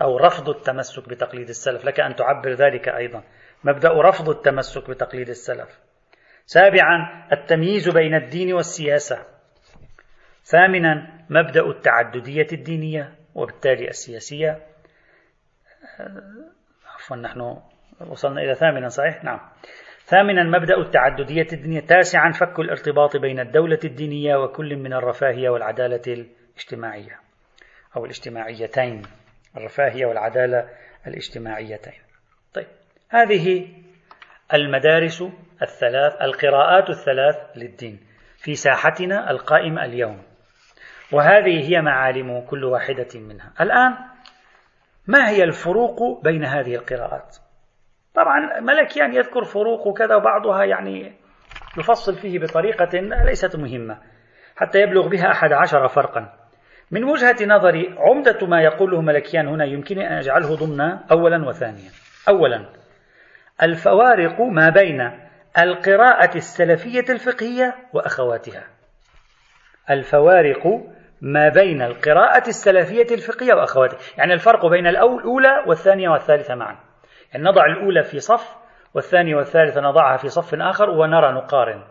أو 0.02 0.16
رفض 0.16 0.49
التمسك 0.49 1.08
بتقليد 1.08 1.49
السلف، 1.49 1.85
لك 1.85 2.00
أن 2.00 2.14
تعبر 2.14 2.52
ذلك 2.52 2.88
أيضا. 2.88 3.23
مبدأ 3.64 4.02
رفض 4.02 4.28
التمسك 4.28 4.90
بتقليد 4.90 5.28
السلف. 5.28 5.88
سابعا 6.49 7.26
التمييز 7.33 7.88
بين 7.88 8.14
الدين 8.14 8.52
والسياسة. 8.52 9.26
ثامنا 10.45 11.25
مبدأ 11.31 11.67
التعددية 11.67 12.47
الدينية 12.52 13.14
وبالتالي 13.35 13.88
السياسية. 13.88 14.67
عفوا 16.95 17.17
نحن 17.17 17.57
وصلنا 18.00 18.40
إلى 18.40 18.55
ثامنا 18.55 18.88
صحيح؟ 18.88 19.25
نعم. 19.25 19.40
ثامنا 20.05 20.43
مبدأ 20.59 20.76
التعددية 20.76 21.47
الدينية. 21.52 21.81
تاسعا 21.81 22.31
فك 22.31 22.59
الارتباط 22.59 23.17
بين 23.17 23.40
الدولة 23.40 23.81
الدينية 23.85 24.37
وكل 24.37 24.76
من 24.76 24.93
الرفاهية 24.93 25.49
والعدالة 25.49 26.02
الاجتماعية 26.07 27.21
أو 27.97 28.05
الاجتماعيتين. 28.05 29.02
الرفاهية 29.57 30.07
والعدالة 30.07 30.69
الاجتماعيتين. 31.07 32.00
طيب 32.55 32.67
هذه 33.09 33.69
المدارس 34.55 35.25
الثلاث 35.62 36.22
القراءات 36.22 36.90
الثلاث 36.90 37.36
للدين 37.56 38.00
في 38.36 38.54
ساحتنا 38.54 39.30
القائمة 39.30 39.84
اليوم. 39.84 40.22
وهذه 41.12 41.70
هي 41.70 41.80
معالم 41.80 42.40
كل 42.40 42.64
واحدة 42.64 43.08
منها. 43.14 43.52
الآن 43.60 43.96
ما 45.06 45.28
هي 45.28 45.44
الفروق 45.44 46.24
بين 46.24 46.44
هذه 46.44 46.74
القراءات؟ 46.74 47.36
طبعا 48.14 48.60
ملكيان 48.60 49.14
يذكر 49.14 49.44
فروق 49.44 49.86
وكذا 49.86 50.14
وبعضها 50.14 50.64
يعني 50.64 51.12
يفصل 51.78 52.14
فيه 52.14 52.38
بطريقة 52.38 53.00
ليست 53.24 53.56
مهمة 53.56 53.98
حتى 54.56 54.78
يبلغ 54.78 55.08
بها 55.08 55.30
أحد 55.30 55.52
عشر 55.52 55.88
فرقا. 55.88 56.32
من 56.90 57.04
وجهة 57.04 57.36
نظري 57.46 57.94
عمدة 57.98 58.46
ما 58.46 58.62
يقوله 58.62 59.00
ملكيان 59.00 59.48
هنا 59.48 59.64
يمكن 59.64 59.98
أن 59.98 60.12
أجعله 60.12 60.56
ضمن 60.56 60.80
أولا 61.10 61.48
وثانيا. 61.48 61.90
أولا 62.28 62.66
الفوارق 63.62 64.40
ما 64.40 64.68
بين 64.68 65.27
القراءة 65.59 66.37
السلفية 66.37 67.05
الفقهية 67.11 67.75
وأخواتها. 67.93 68.64
الفوارق 69.90 70.67
ما 71.21 71.49
بين 71.49 71.83
القراءة 71.83 72.49
السلفية 72.49 73.14
الفقهية 73.14 73.55
وأخواتها. 73.55 73.99
يعني 74.19 74.33
الفرق 74.33 74.67
بين 74.67 74.87
الأولى 74.87 75.64
والثانية 75.67 76.09
والثالثة 76.09 76.55
معا. 76.55 76.76
يعني 77.33 77.45
نضع 77.45 77.67
الأولى 77.67 78.02
في 78.02 78.21
صف 78.21 78.57
والثانية 78.95 79.37
والثالثة 79.37 79.81
نضعها 79.81 80.17
في 80.17 80.28
صف 80.28 80.55
آخر 80.55 80.90
ونرى 80.90 81.33
نقارن. 81.33 81.85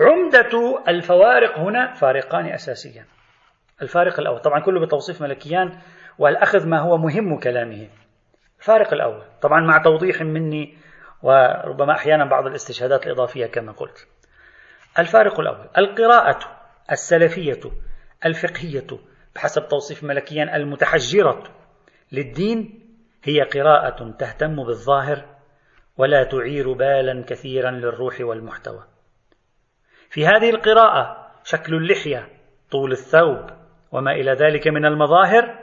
عمدة 0.00 0.82
الفوارق 0.88 1.58
هنا 1.58 1.92
فارقان 1.92 2.46
أساسيا 2.46 3.04
الفارق 3.82 4.20
الأول 4.20 4.38
طبعا 4.38 4.60
كله 4.60 4.86
بتوصيف 4.86 5.22
ملكيان 5.22 5.78
والأخذ 6.18 6.68
ما 6.68 6.80
هو 6.80 6.96
مهم 6.98 7.38
كلامه. 7.38 7.88
الفارق 8.58 8.92
الأول 8.92 9.22
طبعا 9.42 9.60
مع 9.60 9.82
توضيح 9.82 10.20
مني 10.22 10.76
وربما 11.24 11.92
أحيانا 11.92 12.24
بعض 12.24 12.46
الاستشهادات 12.46 13.06
الإضافية 13.06 13.46
كما 13.46 13.72
قلت 13.72 14.08
الفارق 14.98 15.40
الأول 15.40 15.68
القراءة 15.78 16.38
السلفية 16.92 17.60
الفقهية 18.26 18.86
بحسب 19.34 19.68
توصيف 19.68 20.04
ملكيان 20.04 20.48
المتحجرة 20.48 21.42
للدين 22.12 22.80
هي 23.24 23.42
قراءة 23.42 24.10
تهتم 24.18 24.56
بالظاهر 24.56 25.24
ولا 25.96 26.24
تعير 26.24 26.72
بالا 26.72 27.24
كثيرا 27.28 27.70
للروح 27.70 28.20
والمحتوى. 28.20 28.84
في 30.10 30.26
هذه 30.26 30.50
القراءة 30.50 31.30
شكل 31.44 31.74
اللحية، 31.74 32.28
طول 32.70 32.92
الثوب، 32.92 33.46
وما 33.92 34.12
إلى 34.12 34.32
ذلك 34.32 34.68
من 34.68 34.84
المظاهر 34.84 35.58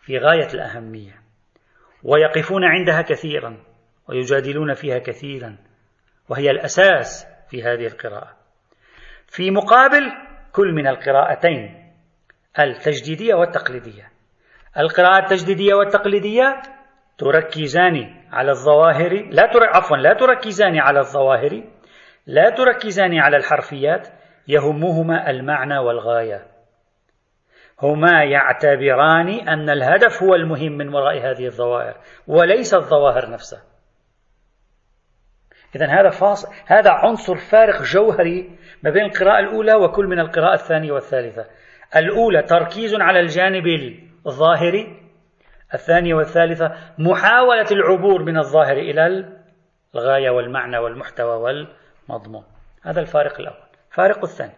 في 0.00 0.18
غاية 0.18 0.48
الأهمية. 0.54 1.22
ويقفون 2.02 2.64
عندها 2.64 3.02
كثيرا 3.02 3.71
ويجادلون 4.12 4.74
فيها 4.74 4.98
كثيرا 4.98 5.56
وهي 6.28 6.50
الأساس 6.50 7.26
في 7.50 7.62
هذه 7.62 7.86
القراءة. 7.86 8.36
في 9.26 9.50
مقابل 9.50 10.12
كل 10.52 10.72
من 10.72 10.86
القراءتين 10.86 11.92
التجديدية 12.60 13.34
والتقليدية. 13.34 14.12
القراءة 14.78 15.18
التجديدية 15.18 15.74
والتقليدية 15.74 16.62
تركزان 17.18 18.14
على 18.32 18.50
الظواهر 18.50 19.28
لا 19.30 19.46
تر... 19.52 19.64
عفوا 19.64 19.96
لا 19.96 20.14
تركزان 20.14 20.78
على 20.78 20.98
الظواهر 20.98 21.62
لا 22.26 22.50
تركزان 22.50 23.18
على 23.18 23.36
الحرفيات 23.36 24.08
يهمهما 24.48 25.30
المعنى 25.30 25.78
والغاية 25.78 26.46
هما 27.82 28.24
يعتبران 28.24 29.48
أن 29.48 29.70
الهدف 29.70 30.22
هو 30.22 30.34
المهم 30.34 30.72
من 30.72 30.94
وراء 30.94 31.18
هذه 31.18 31.46
الظواهر 31.46 31.96
وليس 32.26 32.74
الظواهر 32.74 33.30
نفسها 33.30 33.62
إذا 35.76 35.86
هذا 35.86 36.10
فاصل 36.10 36.48
هذا 36.66 36.90
عنصر 36.90 37.36
فارق 37.36 37.82
جوهري 37.82 38.58
ما 38.82 38.90
بين 38.90 39.02
القراءة 39.02 39.40
الأولى 39.40 39.74
وكل 39.74 40.06
من 40.06 40.18
القراءة 40.18 40.54
الثانية 40.54 40.92
والثالثة. 40.92 41.46
الأولى 41.96 42.42
تركيز 42.42 42.94
على 42.94 43.20
الجانب 43.20 43.66
الظاهري 44.26 45.02
الثانية 45.74 46.14
والثالثة 46.14 46.76
محاولة 46.98 47.66
العبور 47.70 48.22
من 48.22 48.38
الظاهر 48.38 48.76
إلى 48.76 49.26
الغاية 49.94 50.30
والمعنى 50.30 50.78
والمحتوى 50.78 51.36
والمضمون. 51.36 52.44
هذا 52.82 53.00
الفارق 53.00 53.40
الأول. 53.40 53.68
الفارق 53.90 54.24
الثاني. 54.24 54.54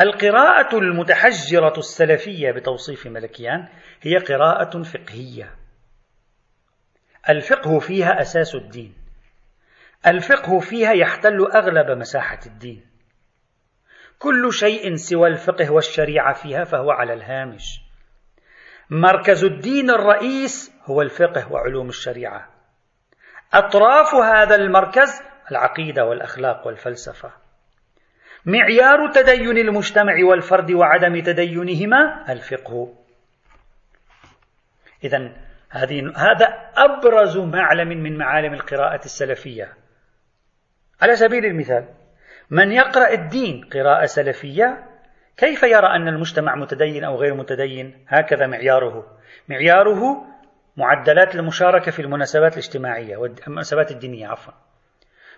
القراءة 0.00 0.78
المتحجرة 0.78 1.78
السلفية 1.78 2.50
بتوصيف 2.50 3.06
ملكيان 3.06 3.68
هي 4.02 4.16
قراءة 4.16 4.82
فقهية. 4.82 5.54
الفقه 7.28 7.78
فيها 7.78 8.20
أساس 8.20 8.54
الدين. 8.54 8.99
الفقه 10.06 10.58
فيها 10.58 10.92
يحتل 10.92 11.46
أغلب 11.54 11.98
مساحة 11.98 12.38
الدين. 12.46 12.86
كل 14.18 14.52
شيء 14.52 14.94
سوى 14.94 15.28
الفقه 15.28 15.72
والشريعة 15.72 16.32
فيها 16.32 16.64
فهو 16.64 16.90
على 16.90 17.12
الهامش. 17.12 17.80
مركز 18.90 19.44
الدين 19.44 19.90
الرئيس 19.90 20.72
هو 20.84 21.02
الفقه 21.02 21.52
وعلوم 21.52 21.88
الشريعة. 21.88 22.48
أطراف 23.54 24.14
هذا 24.14 24.54
المركز 24.54 25.22
العقيدة 25.50 26.04
والأخلاق 26.04 26.66
والفلسفة. 26.66 27.32
معيار 28.46 29.12
تدين 29.12 29.58
المجتمع 29.58 30.14
والفرد 30.24 30.70
وعدم 30.72 31.22
تدينهما 31.22 32.32
الفقه. 32.32 32.94
هذه 35.70 36.12
هذا 36.16 36.46
أبرز 36.76 37.38
معلم 37.38 37.88
من 37.88 38.18
معالم 38.18 38.54
القراءة 38.54 39.04
السلفية. 39.04 39.79
على 41.02 41.16
سبيل 41.16 41.44
المثال 41.44 41.88
من 42.50 42.72
يقرأ 42.72 43.12
الدين 43.12 43.64
قراءة 43.72 44.06
سلفية 44.06 44.86
كيف 45.36 45.62
يرى 45.62 45.86
أن 45.86 46.08
المجتمع 46.08 46.54
متدين 46.54 47.04
أو 47.04 47.16
غير 47.16 47.34
متدين؟ 47.34 48.04
هكذا 48.08 48.46
معياره. 48.46 49.18
معياره 49.48 50.26
معدلات 50.76 51.34
المشاركة 51.34 51.90
في 51.90 52.02
المناسبات 52.02 52.52
الاجتماعية 52.52 53.16
والمناسبات 53.16 53.90
الدينية 53.90 54.28
عفوا. 54.28 54.52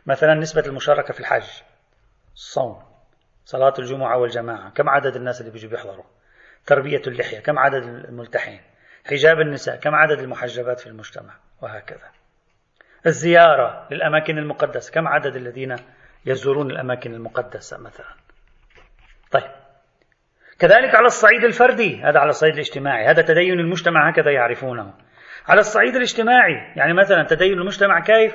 مثلا 0.07 0.35
نسبة 0.35 0.63
المشاركة 0.67 1.15
في 1.15 1.21
الحج 1.21 1.63
الصوم 2.35 2.83
صلاة 3.45 3.75
الجمعة 3.79 4.19
والجماعة 4.19 4.71
كم 4.71 4.89
عدد 4.89 5.17
الناس 5.17 5.41
اللي 5.41 5.53
بيجوا 5.53 5.71
بيحضروا؟ 5.71 6.05
تربية 6.67 7.03
اللحية 7.07 7.41
كم 7.41 7.59
عدد 7.59 7.83
الملتحين؟ 7.83 8.61
حجاب 9.07 9.41
النساء 9.41 9.77
كم 9.77 9.95
عدد 9.95 10.19
المحجبات 10.19 10.81
في 10.81 10.87
المجتمع؟ 10.87 11.35
وهكذا. 11.63 12.22
الزيارة 13.07 13.89
للأماكن 13.91 14.39
المقدسة. 14.39 14.93
كم 14.93 15.09
عدد 15.09 15.37
الذين 15.37 15.77
يزورون 16.27 16.71
الأماكن 16.71 17.15
المقدسة 17.15 17.79
مثلا؟ 17.79 18.07
طيب. 19.31 19.51
كذلك 20.59 20.95
على 20.95 21.07
الصعيد 21.07 21.45
الفردي 21.45 22.03
هذا 22.03 22.19
على 22.19 22.31
الصعيد 22.31 22.55
الاجتماعي. 22.55 23.07
هذا 23.07 23.23
تدين 23.23 23.61
المجتمع 23.61 24.11
هكذا 24.11 24.31
يعرفونه. 24.31 24.95
على 25.49 25.61
الصعيد 25.61 25.97
الاجتماعي 25.97 26.73
يعني 26.77 26.93
مثلا 26.93 27.23
تدين 27.23 27.53
المجتمع 27.53 28.01
كيف؟ 28.01 28.35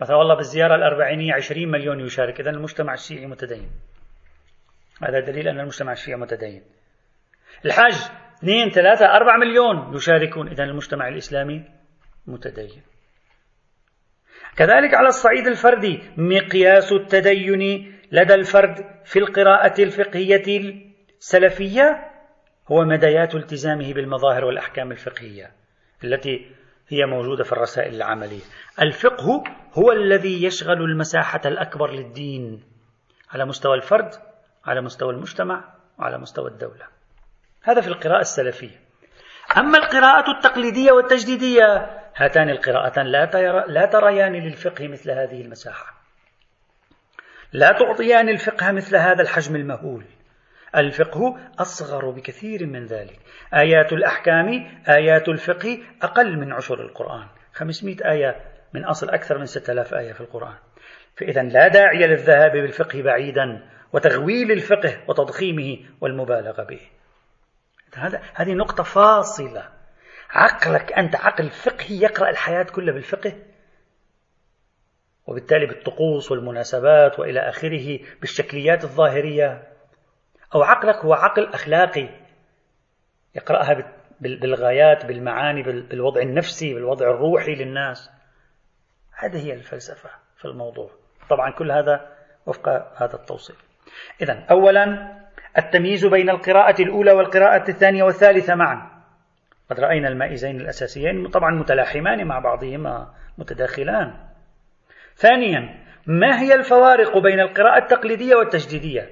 مثلا 0.00 0.16
والله 0.16 0.34
بالزيارة 0.34 0.74
الأربعينية 0.74 1.34
20 1.34 1.70
مليون 1.70 2.00
يشارك. 2.00 2.40
إذا 2.40 2.50
المجتمع 2.50 2.94
الشيعي 2.94 3.26
متدين. 3.26 3.70
هذا 5.02 5.20
دليل 5.20 5.48
أن 5.48 5.60
المجتمع 5.60 5.92
الشيعي 5.92 6.18
متدين. 6.18 6.62
الحج 7.64 7.94
2 8.38 8.70
3 8.70 9.06
4 9.06 9.36
مليون 9.36 9.96
يشاركون. 9.96 10.48
إذا 10.48 10.64
المجتمع 10.64 11.08
الإسلامي 11.08 11.64
متدين. 12.26 12.91
كذلك 14.56 14.94
على 14.94 15.08
الصعيد 15.08 15.46
الفردي 15.46 16.02
مقياس 16.16 16.92
التدين 16.92 17.92
لدى 18.12 18.34
الفرد 18.34 18.84
في 19.04 19.18
القراءة 19.18 19.82
الفقهية 19.82 20.72
السلفية 21.20 22.10
هو 22.72 22.84
مديات 22.84 23.34
التزامه 23.34 23.94
بالمظاهر 23.94 24.44
والأحكام 24.44 24.92
الفقهية 24.92 25.52
التي 26.04 26.50
هي 26.88 27.06
موجودة 27.06 27.44
في 27.44 27.52
الرسائل 27.52 27.94
العملية. 27.94 28.42
الفقه 28.80 29.44
هو 29.74 29.92
الذي 29.92 30.44
يشغل 30.44 30.82
المساحة 30.82 31.40
الأكبر 31.46 31.90
للدين 31.90 32.62
على 33.30 33.44
مستوى 33.44 33.74
الفرد 33.74 34.10
على 34.64 34.80
مستوى 34.80 35.12
المجتمع 35.12 35.74
وعلى 35.98 36.18
مستوى 36.18 36.50
الدولة. 36.50 36.86
هذا 37.62 37.80
في 37.80 37.88
القراءة 37.88 38.20
السلفية. 38.20 38.80
أما 39.56 39.78
القراءة 39.78 40.30
التقليدية 40.30 40.92
والتجديدية 40.92 42.01
هاتان 42.16 42.50
القراءتان 42.50 43.06
لا, 43.06 43.24
لا 43.68 43.86
تريان 43.86 44.32
للفقه 44.32 44.88
مثل 44.88 45.10
هذه 45.10 45.40
المساحة. 45.40 46.02
لا 47.52 47.72
تعطيان 47.72 48.28
الفقه 48.28 48.72
مثل 48.72 48.96
هذا 48.96 49.22
الحجم 49.22 49.56
المهول. 49.56 50.04
الفقه 50.76 51.38
أصغر 51.58 52.10
بكثير 52.10 52.66
من 52.66 52.86
ذلك. 52.86 53.18
آيات 53.54 53.92
الأحكام 53.92 54.68
آيات 54.88 55.28
الفقه 55.28 55.78
أقل 56.02 56.36
من 56.36 56.52
عشر 56.52 56.80
القرآن. 56.80 57.26
500 57.52 57.96
آية 58.04 58.36
من 58.72 58.84
أصل 58.84 59.10
أكثر 59.10 59.38
من 59.38 59.46
6000 59.46 59.94
آية 59.94 60.12
في 60.12 60.20
القرآن. 60.20 60.54
فإذا 61.16 61.42
لا 61.42 61.68
داعي 61.68 62.06
للذهاب 62.06 62.52
بالفقه 62.52 63.02
بعيدا 63.02 63.68
وتغويل 63.92 64.52
الفقه 64.52 64.98
وتضخيمه 65.08 65.78
والمبالغة 66.00 66.62
به. 66.62 66.80
هذا 67.94 68.22
هذه 68.34 68.52
نقطة 68.52 68.82
فاصلة. 68.82 69.81
عقلك 70.32 70.92
أنت 70.92 71.16
عقل 71.16 71.50
فقهي 71.50 71.96
يقرأ 72.02 72.30
الحياة 72.30 72.62
كلها 72.62 72.94
بالفقه؟ 72.94 73.32
وبالتالي 75.26 75.66
بالطقوس 75.66 76.30
والمناسبات 76.30 77.18
وإلى 77.18 77.40
آخره 77.40 77.98
بالشكليات 78.20 78.84
الظاهرية. 78.84 79.68
أو 80.54 80.62
عقلك 80.62 80.96
هو 80.96 81.12
عقل 81.12 81.46
أخلاقي 81.54 82.08
يقرأها 83.34 83.92
بالغايات 84.20 85.06
بالمعاني 85.06 85.62
بالوضع 85.62 86.20
النفسي 86.20 86.74
بالوضع 86.74 87.10
الروحي 87.10 87.54
للناس. 87.54 88.10
هذه 89.18 89.46
هي 89.46 89.52
الفلسفة 89.52 90.10
في 90.36 90.44
الموضوع. 90.44 90.90
طبعا 91.30 91.50
كل 91.50 91.72
هذا 91.72 92.12
وفق 92.46 92.68
هذا 93.02 93.14
التوصيف 93.14 93.56
اذا 94.20 94.46
اولا 94.50 95.12
التمييز 95.58 96.06
بين 96.06 96.30
القراءة 96.30 96.82
الأولى 96.82 97.12
والقراءة 97.12 97.70
الثانية 97.70 98.02
والثالثة 98.02 98.54
معا. 98.54 98.91
قد 99.72 99.80
رأينا 99.80 100.08
المائزين 100.08 100.60
الأساسيين 100.60 101.28
طبعا 101.28 101.50
متلاحمان 101.50 102.26
مع 102.26 102.38
بعضهما 102.38 103.14
متداخلان. 103.38 104.14
ثانيا 105.16 105.84
ما 106.06 106.40
هي 106.40 106.54
الفوارق 106.54 107.18
بين 107.18 107.40
القراءة 107.40 107.82
التقليدية 107.82 108.34
والتجديدية؟ 108.34 109.10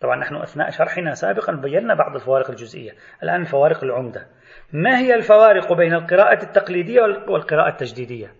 طبعا 0.00 0.16
نحن 0.16 0.36
أثناء 0.36 0.70
شرحنا 0.70 1.14
سابقا 1.14 1.52
بينا 1.52 1.94
بعض 1.94 2.14
الفوارق 2.14 2.50
الجزئية. 2.50 2.92
الآن 3.22 3.40
الفوارق 3.40 3.84
العمدة. 3.84 4.26
ما 4.72 4.98
هي 4.98 5.14
الفوارق 5.14 5.72
بين 5.72 5.94
القراءة 5.94 6.42
التقليدية 6.42 7.00
والقراءة 7.28 7.68
التجديدية؟ 7.68 8.32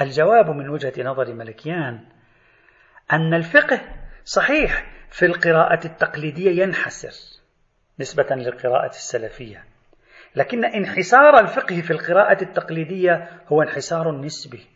الجواب 0.00 0.50
من 0.50 0.68
وجهة 0.68 1.02
نظر 1.02 1.34
ملكيان 1.34 2.00
أن 3.12 3.34
الفقه 3.34 3.80
صحيح 4.24 4.92
في 5.10 5.26
القراءة 5.26 5.86
التقليدية 5.86 6.62
ينحسر 6.62 7.42
نسبة 8.00 8.26
للقراءة 8.30 8.88
السلفية. 8.88 9.71
لكن 10.36 10.64
انحسار 10.64 11.40
الفقه 11.40 11.80
في 11.80 11.90
القراءة 11.90 12.42
التقليدية 12.42 13.28
هو 13.52 13.62
انحسار 13.62 14.12
نسبي. 14.12 14.66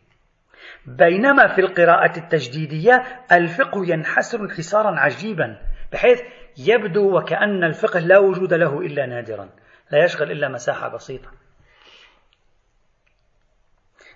بينما 0.87 1.47
في 1.55 1.61
القراءة 1.61 2.19
التجديدية 2.19 3.03
الفقه 3.33 3.87
ينحسر 3.87 4.41
انحسارا 4.41 5.01
عجيبا 5.01 5.59
بحيث 5.93 6.21
يبدو 6.59 7.19
وكأن 7.19 7.65
الفقه 7.65 8.01
لا 8.01 8.19
وجود 8.19 8.55
له 8.55 8.81
إلا 8.81 9.07
نادرا 9.07 9.49
لا 9.91 10.05
يشغل 10.05 10.31
إلا 10.31 10.49
مساحة 10.49 10.89
بسيطة. 10.89 11.31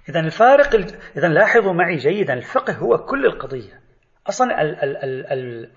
إذا 0.09 0.20
الفارق 0.20 0.74
إذا 1.16 1.29
لاحظوا 1.29 1.72
معي 1.72 1.96
جيدا 1.96 2.35
الفقه 2.35 2.72
هو 2.72 2.98
كل 2.98 3.26
القضية. 3.26 3.81
أصلا 4.29 4.62
ال 4.62 4.76
ال 4.85 5.26
ال 5.33 5.70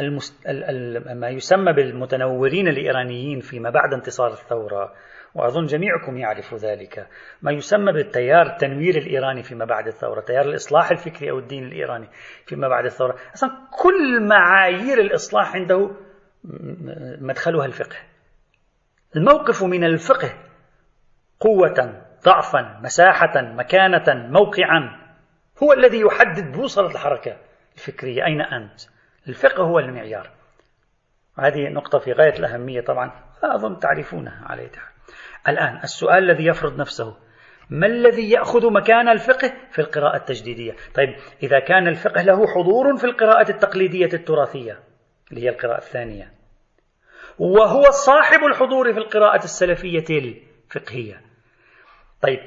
المست... 0.00 0.46
ال... 0.46 0.64
ال... 0.64 1.20
ما 1.20 1.28
يسمى 1.28 1.72
بالمتنورين 1.72 2.68
الإيرانيين 2.68 3.40
فيما 3.40 3.70
بعد 3.70 3.92
انتصار 3.92 4.32
الثورة 4.32 4.92
وأظن 5.34 5.64
جميعكم 5.64 6.16
يعرف 6.16 6.54
ذلك. 6.54 7.06
ما 7.42 7.52
يسمى 7.52 7.92
بالتيار 7.92 8.46
التنوير 8.46 8.96
الإيراني 8.96 9.42
فيما 9.42 9.64
بعد 9.64 9.86
الثورة 9.86 10.20
تيار 10.20 10.44
الإصلاح 10.44 10.90
الفكري 10.90 11.30
أو 11.30 11.38
الدين 11.38 11.64
الإيراني 11.64 12.08
فيما 12.46 12.68
بعد 12.68 12.84
الثورة. 12.84 13.16
أصلا 13.34 13.50
كل 13.82 14.28
معايير 14.28 15.00
الإصلاح 15.00 15.54
عنده 15.56 15.90
مدخلها 17.20 17.66
الفقه. 17.66 17.96
الموقف 19.16 19.62
من 19.62 19.84
الفقه 19.84 20.34
قوة 21.40 22.02
ضعفا 22.24 22.80
مساحة 22.82 23.40
مكانة 23.40 24.04
موقعا 24.08 25.02
هو 25.62 25.72
الذي 25.72 26.00
يحدد 26.00 26.52
بوصلة 26.52 26.90
الحركة 26.90 27.36
الفكرية. 27.74 28.24
أين 28.24 28.40
أنت؟ 28.40 28.80
الفقه 29.28 29.62
هو 29.62 29.78
المعيار. 29.78 30.30
هذه 31.38 31.68
نقطة 31.68 31.98
في 31.98 32.12
غاية 32.12 32.38
الأهمية 32.38 32.80
طبعا 32.80 33.12
أظن 33.44 33.78
تعرفونها 33.78 34.44
على 34.46 34.70
الآن 35.48 35.80
السؤال 35.84 36.30
الذي 36.30 36.46
يفرض 36.46 36.80
نفسه 36.80 37.16
ما 37.70 37.86
الذي 37.86 38.30
يأخذ 38.30 38.72
مكان 38.72 39.08
الفقه 39.08 39.52
في 39.70 39.78
القراءة 39.78 40.16
التجديدية؟ 40.16 40.76
طيب 40.94 41.14
إذا 41.42 41.58
كان 41.58 41.88
الفقه 41.88 42.22
له 42.22 42.46
حضور 42.46 42.96
في 42.96 43.04
القراءة 43.04 43.50
التقليدية 43.50 44.08
التراثية 44.12 44.80
اللي 45.30 45.44
هي 45.44 45.48
القراءة 45.48 45.78
الثانية 45.78 46.32
وهو 47.38 47.90
صاحب 47.90 48.44
الحضور 48.44 48.92
في 48.92 48.98
القراءة 48.98 49.44
السلفية 49.44 50.04
الفقهية. 50.10 51.20
طيب 52.22 52.38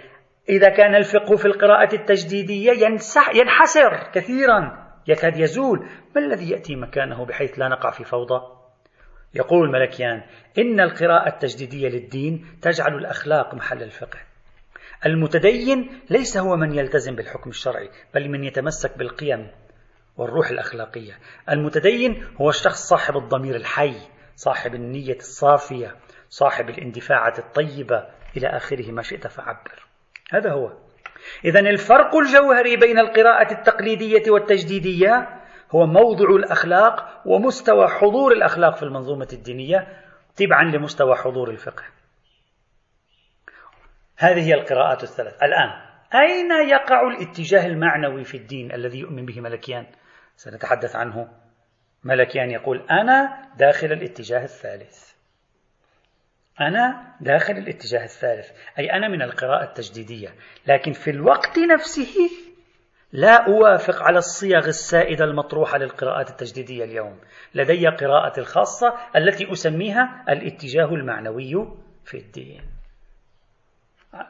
إذا 0.49 0.69
كان 0.69 0.95
الفقه 0.95 1.35
في 1.35 1.45
القراءة 1.45 1.95
التجديدية 1.95 2.71
ينحسر 3.33 4.11
كثيرا. 4.13 4.84
يكاد 5.07 5.37
يزول. 5.37 5.89
ما 6.15 6.21
الذي 6.21 6.49
يأتي 6.49 6.75
مكانه 6.75 7.25
بحيث 7.25 7.59
لا 7.59 7.67
نقع 7.67 7.91
في 7.91 8.03
فوضى؟ 8.03 8.41
يقول 9.33 9.71
ملكيان 9.71 10.23
إن 10.57 10.79
القراءة 10.79 11.27
التجديدية 11.27 11.89
للدين 11.89 12.45
تجعل 12.61 12.95
الأخلاق 12.95 13.53
محل 13.53 13.83
الفقه. 13.83 14.19
المتدين 15.05 16.01
ليس 16.09 16.37
هو 16.37 16.55
من 16.55 16.73
يلتزم 16.75 17.15
بالحكم 17.15 17.49
الشرعي 17.49 17.89
بل 18.13 18.29
من 18.29 18.43
يتمسك 18.43 18.97
بالقيم 18.97 19.51
والروح 20.17 20.49
الأخلاقية. 20.49 21.19
المتدين 21.49 22.25
هو 22.41 22.49
الشخص 22.49 22.89
صاحب 22.89 23.17
الضمير 23.17 23.55
الحي 23.55 23.95
صاحب 24.35 24.75
النية 24.75 25.15
الصافية 25.15 25.95
صاحب 26.29 26.69
الاندفاعة 26.69 27.33
الطيبة 27.39 28.07
إلى 28.37 28.47
آخره 28.47 28.91
ما 28.91 29.01
شئت 29.01 29.27
فعبر. 29.27 29.85
هذا 30.31 30.51
هو. 30.51 30.84
إذا 31.45 31.59
الفرق 31.59 32.15
الجوهري 32.15 32.77
بين 32.77 32.99
القراءة 32.99 33.53
التقليدية 33.53 34.31
والتجديدية 34.31 35.29
هو 35.71 35.85
موضع 35.85 36.35
الأخلاق 36.35 37.21
ومستوى 37.25 37.87
حضور 37.87 38.31
الأخلاق 38.31 38.75
في 38.75 38.83
المنظومة 38.83 39.27
الدينية 39.33 39.87
تبعا 40.35 40.63
لمستوى 40.63 41.15
حضور 41.15 41.49
الفقه. 41.49 41.83
هذه 44.17 44.47
هي 44.47 44.53
القراءات 44.53 45.03
الثلاث. 45.03 45.43
الآن 45.43 45.69
أين 46.13 46.69
يقع 46.69 47.07
الاتجاه 47.07 47.65
المعنوي 47.65 48.23
في 48.23 48.37
الدين 48.37 48.73
الذي 48.73 48.99
يؤمن 48.99 49.25
به 49.25 49.41
ملكيان؟ 49.41 49.85
سنتحدث 50.35 50.95
عنه. 50.95 51.27
ملكيان 52.03 52.51
يقول 52.51 52.85
أنا 52.91 53.47
داخل 53.57 53.87
الاتجاه 53.87 54.43
الثالث. 54.43 55.14
أنا 56.61 57.13
داخل 57.21 57.53
الاتجاه 57.53 58.03
الثالث 58.03 58.51
أي 58.79 58.91
أنا 58.93 59.07
من 59.07 59.21
القراءة 59.21 59.63
التجديدية 59.63 60.29
لكن 60.67 60.91
في 60.91 61.11
الوقت 61.11 61.59
نفسه 61.73 62.29
لا 63.11 63.47
أوافق 63.47 64.03
على 64.03 64.17
الصيغ 64.17 64.67
السائدة 64.67 65.25
المطروحة 65.25 65.77
للقراءات 65.77 66.29
التجديدية 66.29 66.83
اليوم. 66.83 67.19
لدي 67.55 67.87
قراءة 67.87 68.39
الخاصة 68.39 68.93
التي 69.15 69.51
أسميها 69.51 70.23
الاتجاه 70.29 70.85
المعنوي 70.85 71.67
في 72.05 72.17
الدين. 72.17 72.61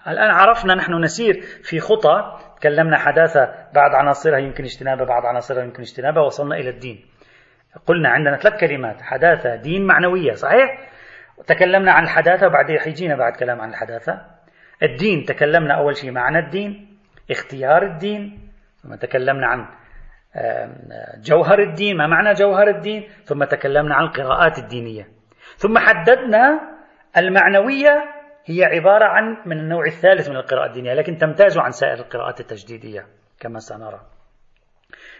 الآن 0.07 0.29
عرفنا 0.31 0.75
نحن 0.75 1.03
نسير 1.03 1.41
في 1.63 1.79
خطى 1.79 2.39
تكلمنا 2.59 2.97
حداثة 2.97 3.45
بعد 3.73 3.95
عناصرها 3.95 4.37
يمكن 4.37 4.63
اجتنابها 4.63 5.05
بعد 5.05 5.25
عناصرها 5.25 5.63
يمكن 5.63 5.81
اجتنابها 5.81 6.23
وصلنا 6.23 6.55
إلى 6.55 6.69
الدين. 6.69 7.05
قلنا 7.85 8.09
عندنا 8.09 8.37
ثلاث 8.37 8.59
كلمات 8.59 9.01
حداثة 9.01 9.55
دين 9.55 9.87
معنوية 9.87 10.33
صحيح؟ 10.33 10.89
تكلمنا 11.47 11.91
عن 11.91 12.03
الحداثة 12.03 12.47
وبعدين 12.47 12.79
حيجينا 12.79 13.15
بعد 13.15 13.33
كلام 13.33 13.61
عن 13.61 13.69
الحداثة. 13.69 14.25
الدين 14.83 15.25
تكلمنا 15.25 15.73
أول 15.73 15.95
شيء 15.95 16.11
معنى 16.11 16.39
الدين 16.39 16.97
اختيار 17.31 17.83
الدين 17.83 18.49
ثم 18.83 18.95
تكلمنا 18.95 19.47
عن 19.47 19.67
جوهر 21.17 21.59
الدين 21.59 21.97
ما 21.97 22.07
معنى 22.07 22.33
جوهر 22.33 22.67
الدين؟ 22.67 23.07
ثم 23.23 23.43
تكلمنا 23.43 23.95
عن 23.95 24.03
القراءات 24.03 24.59
الدينية. 24.59 25.07
ثم 25.55 25.77
حددنا 25.77 26.75
المعنوية 27.17 28.03
هي 28.45 28.63
عبارة 28.63 29.05
عن 29.05 29.37
من 29.45 29.59
النوع 29.59 29.85
الثالث 29.85 30.29
من 30.29 30.35
القراءة 30.35 30.67
الدينية 30.67 30.93
لكن 30.93 31.17
تمتاز 31.17 31.57
عن 31.57 31.71
سائر 31.71 31.93
القراءات 31.93 32.39
التجديدية 32.39 33.07
كما 33.39 33.59
سنرى. 33.59 34.01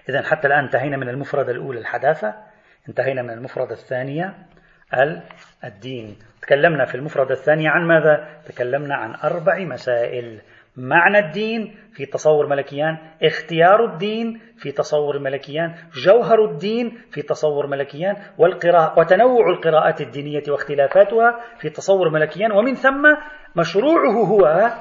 إذا 0.09 0.21
حتى 0.23 0.47
الآن 0.47 0.63
انتهينا 0.63 0.97
من 0.97 1.09
المفردة 1.09 1.51
الأولى 1.51 1.79
الحداثة. 1.79 2.35
انتهينا 2.89 3.21
من 3.21 3.29
المفردة 3.29 3.71
الثانية. 3.71 4.35
الدين. 5.63 6.17
تكلمنا 6.41 6.85
في 6.85 6.95
المفردة 6.95 7.31
الثانية 7.31 7.69
عن 7.69 7.87
ماذا؟ 7.87 8.27
تكلمنا 8.45 8.95
عن 8.95 9.15
أربع 9.15 9.59
مسائل. 9.59 10.41
معنى 10.77 11.19
الدين 11.19 11.75
في 11.93 12.05
تصور 12.05 12.47
ملكيان 12.47 12.97
اختيار 13.23 13.85
الدين 13.85 14.41
في 14.57 14.71
تصور 14.71 15.19
ملكيان 15.19 15.75
جوهر 15.93 16.45
الدين 16.45 17.01
في 17.11 17.21
تصور 17.21 17.67
ملكيان 17.67 18.15
والقراءة 18.37 18.99
وتنوع 18.99 19.49
القراءات 19.49 20.01
الدينية 20.01 20.43
واختلافاتها 20.47 21.39
في 21.59 21.69
تصور 21.69 22.09
ملكيان. 22.09 22.51
ومن 22.51 22.75
ثم 22.75 23.15
مشروعه 23.55 24.11
هو 24.11 24.71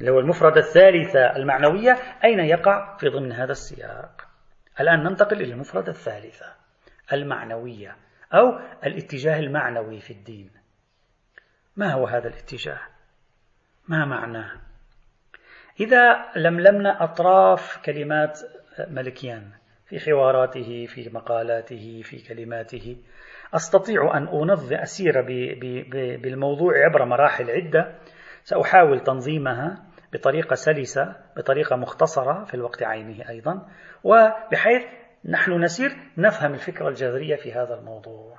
اللي 0.00 0.10
هو 0.10 0.20
المفردة 0.20 0.60
الثالثة 0.60 1.36
المعنوية 1.36 1.96
أين 2.24 2.38
يقع 2.40 2.96
في 2.96 3.08
ضمن 3.08 3.32
هذا 3.32 3.52
السياق؟ 3.52 4.26
الآن 4.80 5.02
ننتقل 5.02 5.42
إلى 5.42 5.52
المفردة 5.52 5.88
الثالثة 5.88 6.46
المعنوية. 7.12 8.05
أو 8.34 8.58
الاتجاه 8.86 9.38
المعنوي 9.38 10.00
في 10.00 10.10
الدين. 10.10 10.50
ما 11.76 11.92
هو 11.92 12.06
هذا 12.06 12.28
الاتجاه؟ 12.28 12.80
ما 13.88 14.04
معناه؟ 14.04 14.52
إذا 15.80 16.32
لملمنا 16.36 17.04
أطراف 17.04 17.78
كلمات 17.84 18.40
ملكيان 18.88 19.50
في 19.86 20.00
حواراته 20.00 20.86
في 20.86 21.10
مقالاته 21.12 22.02
في 22.04 22.28
كلماته 22.28 22.96
أستطيع 23.54 24.16
أن 24.16 24.28
أنظم 24.28 24.76
أسير 24.76 25.22
بالموضوع 26.22 26.72
عبر 26.84 27.04
مراحل 27.04 27.50
عدة. 27.50 27.94
سأحاول 28.44 29.00
تنظيمها 29.00 29.84
بطريقة 30.12 30.54
سلسة 30.54 31.16
بطريقة 31.36 31.76
مختصرة 31.76 32.44
في 32.44 32.54
الوقت 32.54 32.82
عينه 32.82 33.28
أيضا 33.28 33.68
وبحيث 34.04 34.82
نحن 35.28 35.52
نسير 35.62 35.96
نفهم 36.18 36.54
الفكرة 36.54 36.88
الجذرية 36.88 37.36
في 37.36 37.52
هذا 37.52 37.74
الموضوع. 37.74 38.38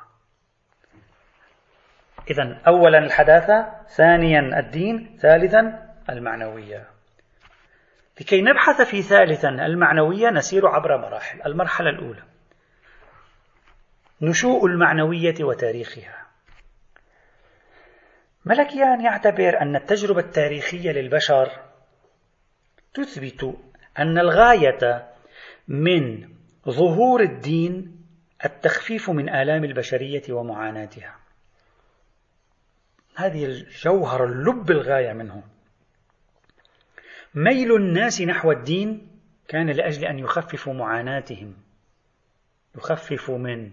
إذا 2.30 2.62
أولا 2.68 2.98
الحداثة 2.98 3.86
ثانيا 3.88 4.60
الدين 4.60 5.18
ثالثا 5.22 5.94
المعنوية. 6.10 6.88
لكي 8.22 8.42
نبحث 8.42 8.82
في 8.82 9.02
ثالثا 9.02 9.50
المعنوية 9.50 10.30
نسير 10.30 10.68
عبر 10.68 10.98
مراحل. 10.98 11.42
المرحلة 11.46 11.90
الأولى. 11.90 12.24
نشوء 14.22 14.66
المعنوية 14.66 15.36
وتاريخها. 15.42 16.28
ملكيان 18.46 19.02
يعتبر 19.02 19.62
أن 19.62 19.76
التجربة 19.76 20.20
التاريخية 20.20 20.92
للبشر 20.92 21.52
تثبت 22.94 23.58
أن 24.00 24.18
الغاية 24.18 25.08
من 25.68 26.37
ظهور 26.70 27.22
الدين 27.22 28.04
التخفيف 28.46 29.10
من 29.10 29.30
آلام 29.30 29.64
البشرية 29.64 30.24
ومعاناتها. 30.30 31.16
هذه 33.16 33.46
الجوهر 33.46 34.26
اللب 34.26 34.72
الغاية 34.72 35.14
منه. 35.14 35.44
ميل 37.36 37.76
الناس 37.76 38.22
نحو 38.22 38.52
الدين 38.52 39.20
كان 39.48 39.70
لأجل 39.70 40.06
أن 40.06 40.20
يخففوا 40.20 40.74
معاناتهم 40.74 41.56
يخففوا 42.76 43.38
من 43.38 43.72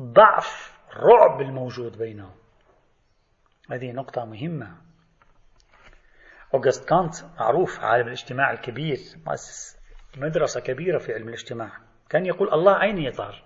ضعف 0.00 0.78
الرعب 0.92 1.40
الموجود 1.40 1.98
بينهم. 1.98 2.34
هذه 3.70 3.92
نقطة 3.92 4.24
مهمة. 4.24 4.76
أوغست 6.54 6.88
كانت 6.88 7.14
معروف 7.40 7.80
عالم 7.80 8.06
الاجتماع 8.06 8.52
الكبير 8.52 8.98
مؤسس 9.26 9.77
مدرسة 10.16 10.60
كبيرة 10.60 10.98
في 10.98 11.14
علم 11.14 11.28
الاجتماع. 11.28 11.72
كان 12.10 12.26
يقول 12.26 12.52
الله 12.52 12.82
أين 12.82 12.98
يظهر. 12.98 13.42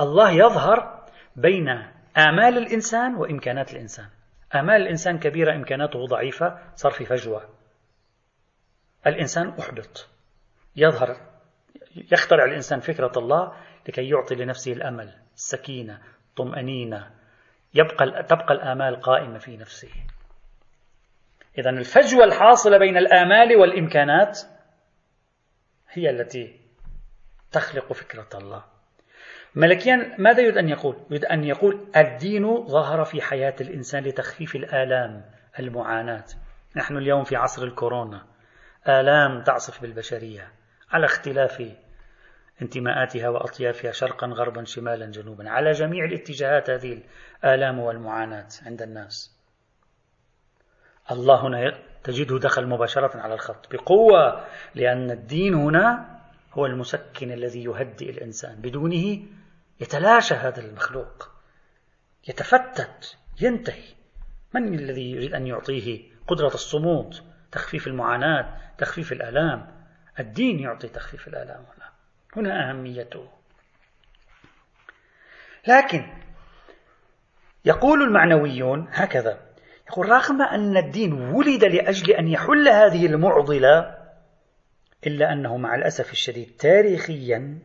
الله 0.00 0.30
يظهر 0.30 1.04
بين 1.36 1.68
آمال 2.16 2.58
الإنسان 2.58 3.14
وإمكانات 3.14 3.72
الإنسان. 3.72 4.06
آمال 4.54 4.82
الإنسان 4.82 5.18
كبيرة 5.18 5.54
إمكاناته 5.54 6.06
ضعيفة 6.06 6.58
صار 6.74 6.92
في 6.92 7.04
فجوة. 7.04 7.48
الإنسان 9.06 9.48
أحبط. 9.48 10.08
يظهر 10.76 11.16
يخترع 12.12 12.44
الإنسان 12.44 12.80
فكرة 12.80 13.12
الله 13.16 13.52
لكي 13.88 14.08
يعطي 14.08 14.34
لنفسه 14.34 14.72
الأمل 14.72 15.14
السكينة 15.34 16.02
الطمأنينة. 16.28 17.10
يبقى 17.74 18.22
تبقى 18.22 18.54
الآمال 18.54 19.00
قائمة 19.00 19.38
في 19.38 19.56
نفسه. 19.56 19.92
إذا 21.58 21.70
الفجوة 21.70 22.24
الحاصلة 22.24 22.78
بين 22.78 22.96
الآمال 22.96 23.56
والإمكانات 23.56 24.38
هي 25.90 26.10
التي 26.10 26.60
تخلق 27.52 27.92
فكرة 27.92 28.28
الله. 28.34 28.64
ملكيا 29.54 30.14
ماذا 30.18 30.40
يريد 30.40 30.56
أن 30.56 30.68
يقول؟ 30.68 30.96
يريد 31.10 31.24
أن 31.24 31.44
يقول 31.44 31.86
الدين 31.96 32.66
ظهر 32.66 33.04
في 33.04 33.22
حياة 33.22 33.54
الإنسان 33.60 34.02
لتخفيف 34.02 34.56
الآلام 34.56 35.24
المعاناة. 35.58 36.24
نحن 36.76 36.96
اليوم 36.96 37.24
في 37.24 37.36
عصر 37.36 37.62
الكورونا. 37.62 38.26
آلام 38.88 39.42
تعصف 39.42 39.82
بالبشرية. 39.82 40.52
على 40.90 41.06
اختلاف 41.06 41.72
انتماءاتها 42.62 43.28
وأطيافها 43.28 43.92
شرقا 43.92 44.26
غربا 44.26 44.64
شمالا 44.64 45.06
جنوبا. 45.06 45.50
على 45.50 45.72
جميع 45.72 46.04
الاتجاهات 46.04 46.70
هذه 46.70 47.02
الآلام 47.44 47.78
والمعاناة 47.78 48.48
عند 48.66 48.82
الناس. 48.82 49.38
الله 51.10 51.46
هنا 51.46 51.78
تجده 52.08 52.38
دخل 52.38 52.66
مباشرة 52.66 53.20
على 53.20 53.34
الخط 53.34 53.72
بقوة 53.72 54.46
لأن 54.74 55.10
الدين 55.10 55.54
هنا 55.54 56.18
هو 56.52 56.66
المسكن 56.66 57.32
الذي 57.32 57.64
يهدئ 57.64 58.10
الإنسان. 58.10 58.60
بدونه 58.60 59.22
يتلاشى 59.80 60.34
هذا 60.34 60.60
المخلوق. 60.60 61.30
يتفتت 62.28 63.16
ينتهي. 63.40 63.94
من 64.54 64.74
الذي 64.74 65.10
يريد 65.10 65.34
أن 65.34 65.46
يعطيه 65.46 66.02
قدرة 66.26 66.54
الصمود 66.54 67.14
تخفيف 67.52 67.86
المعاناة 67.86 68.60
تخفيف 68.78 69.12
الآلام؟ 69.12 69.84
الدين 70.20 70.60
يعطي 70.60 70.88
تخفيف 70.88 71.28
الآلام 71.28 71.64
هنا. 71.76 71.90
هنا 72.36 72.70
أهميته. 72.70 73.28
لكن 75.68 76.06
يقول 77.64 78.02
المعنويون 78.02 78.88
هكذا. 78.90 79.47
يقول 79.88 80.08
رغم 80.08 80.42
أن 80.42 80.76
الدين 80.76 81.12
ولد 81.12 81.64
لأجل 81.64 82.12
أن 82.12 82.28
يحل 82.28 82.68
هذه 82.68 83.06
المعضلة 83.06 83.98
إلا 85.06 85.32
أنه 85.32 85.56
مع 85.56 85.74
الأسف 85.74 86.12
الشديد 86.12 86.56
تاريخيا 86.58 87.58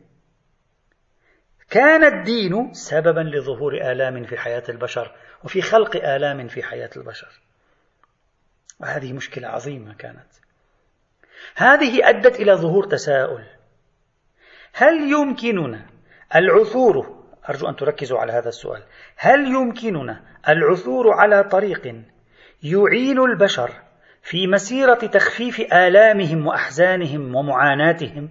كان 1.70 2.04
الدين 2.04 2.74
سببا 2.74 3.20
لظهور 3.20 3.74
آلام 3.74 4.24
في 4.24 4.36
حياة 4.36 4.62
البشر 4.68 5.14
وفي 5.44 5.62
خلق 5.62 5.96
آلام 5.96 6.48
في 6.48 6.62
حياة 6.62 6.90
البشر. 6.96 7.40
وهذه 8.80 9.12
مشكلة 9.12 9.48
عظيمة 9.48 9.94
كانت. 9.94 10.26
هذه 11.56 12.08
أدت 12.08 12.40
إلى 12.40 12.52
ظهور 12.52 12.86
تساؤل. 12.86 13.44
هل 14.72 15.12
يمكننا 15.12 15.86
العثور 16.36 17.24
أرجو 17.48 17.68
أن 17.68 17.76
تركزوا 17.76 18.18
على 18.18 18.32
هذا 18.32 18.48
السؤال 18.48 18.82
هل 19.16 19.46
يمكننا 19.46 20.20
العثور 20.48 21.12
على 21.12 21.44
طريق 21.44 22.04
يعين 22.64 23.18
البشر 23.18 23.70
في 24.22 24.46
مسيرة 24.46 24.94
تخفيف 24.94 25.60
آلامهم 25.60 26.46
وأحزانهم 26.46 27.34
ومعاناتهم 27.34 28.28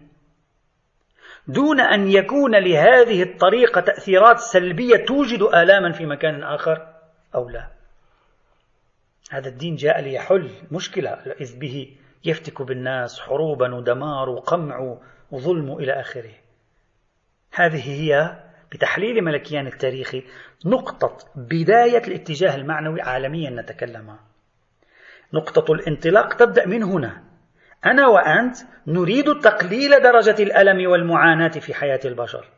دون 1.47 1.79
أن 1.79 2.07
يكون 2.07 2.55
لهذه 2.55 3.23
الطريقة 3.23 3.81
تأثيرات 3.81 4.39
سلبية 4.39 5.05
توجد 5.05 5.41
آلاما 5.41 5.91
في 5.91 6.05
مكان 6.05 6.43
آخر 6.43 6.87
أو 7.35 7.49
لا. 7.49 7.67
هذا 9.31 9.49
الدين 9.49 9.75
جاء 9.75 10.01
ليحل 10.01 10.49
مشكلة 10.71 11.09
إذ 11.41 11.59
به 11.59 11.97
يفتك 12.25 12.61
بالناس 12.61 13.19
حروبا 13.19 13.75
ودمار 13.75 14.29
وقمع 14.29 14.97
وظلم 15.31 15.77
إلى 15.77 15.99
آخره. 15.99 16.33
هذه 17.51 18.01
هي 18.01 18.39
بتحليل 18.73 19.23
ملكيان 19.23 19.67
التاريخي 19.67 20.23
نقطة 20.65 21.17
بداية 21.35 22.07
الاتجاه 22.07 22.55
المعنوي 22.55 23.01
عالميا 23.01 23.49
نتكلم 23.49 24.17
نقطة 25.33 25.73
الانطلاق 25.73 26.33
تبدأ 26.33 26.67
من 26.67 26.83
هنا. 26.83 27.23
أنا 27.85 28.07
وأنت 28.07 28.57
نريد 28.87 29.39
تقليل 29.39 29.99
درجة 30.01 30.43
الألم 30.43 30.91
والمعاناة 30.91 31.59
في 31.59 31.73
حياة 31.73 31.99
البشر. 32.05 32.49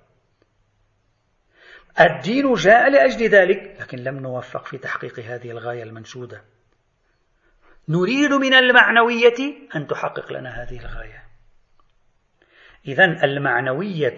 الدين 1.99 2.53
جاء 2.53 2.89
لأجل 2.89 3.27
ذلك 3.27 3.77
لكن 3.79 3.97
لم 3.97 4.19
نوفق 4.19 4.65
في 4.65 4.77
تحقيق 4.77 5.19
هذه 5.19 5.51
الغاية 5.51 5.83
المنشودة. 5.83 6.41
نريد 7.89 8.33
من 8.33 8.53
المعنوية 8.53 9.67
أن 9.75 9.87
تحقق 9.87 10.33
لنا 10.33 10.63
هذه 10.63 10.79
الغاية. 10.79 11.23
إذا 12.87 13.05
المعنوية 13.05 14.15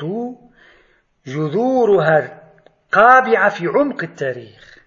جذورها 1.28 2.44
قابعة 2.92 3.50
في 3.50 3.68
عمق 3.68 4.04
التاريخ. 4.04 4.78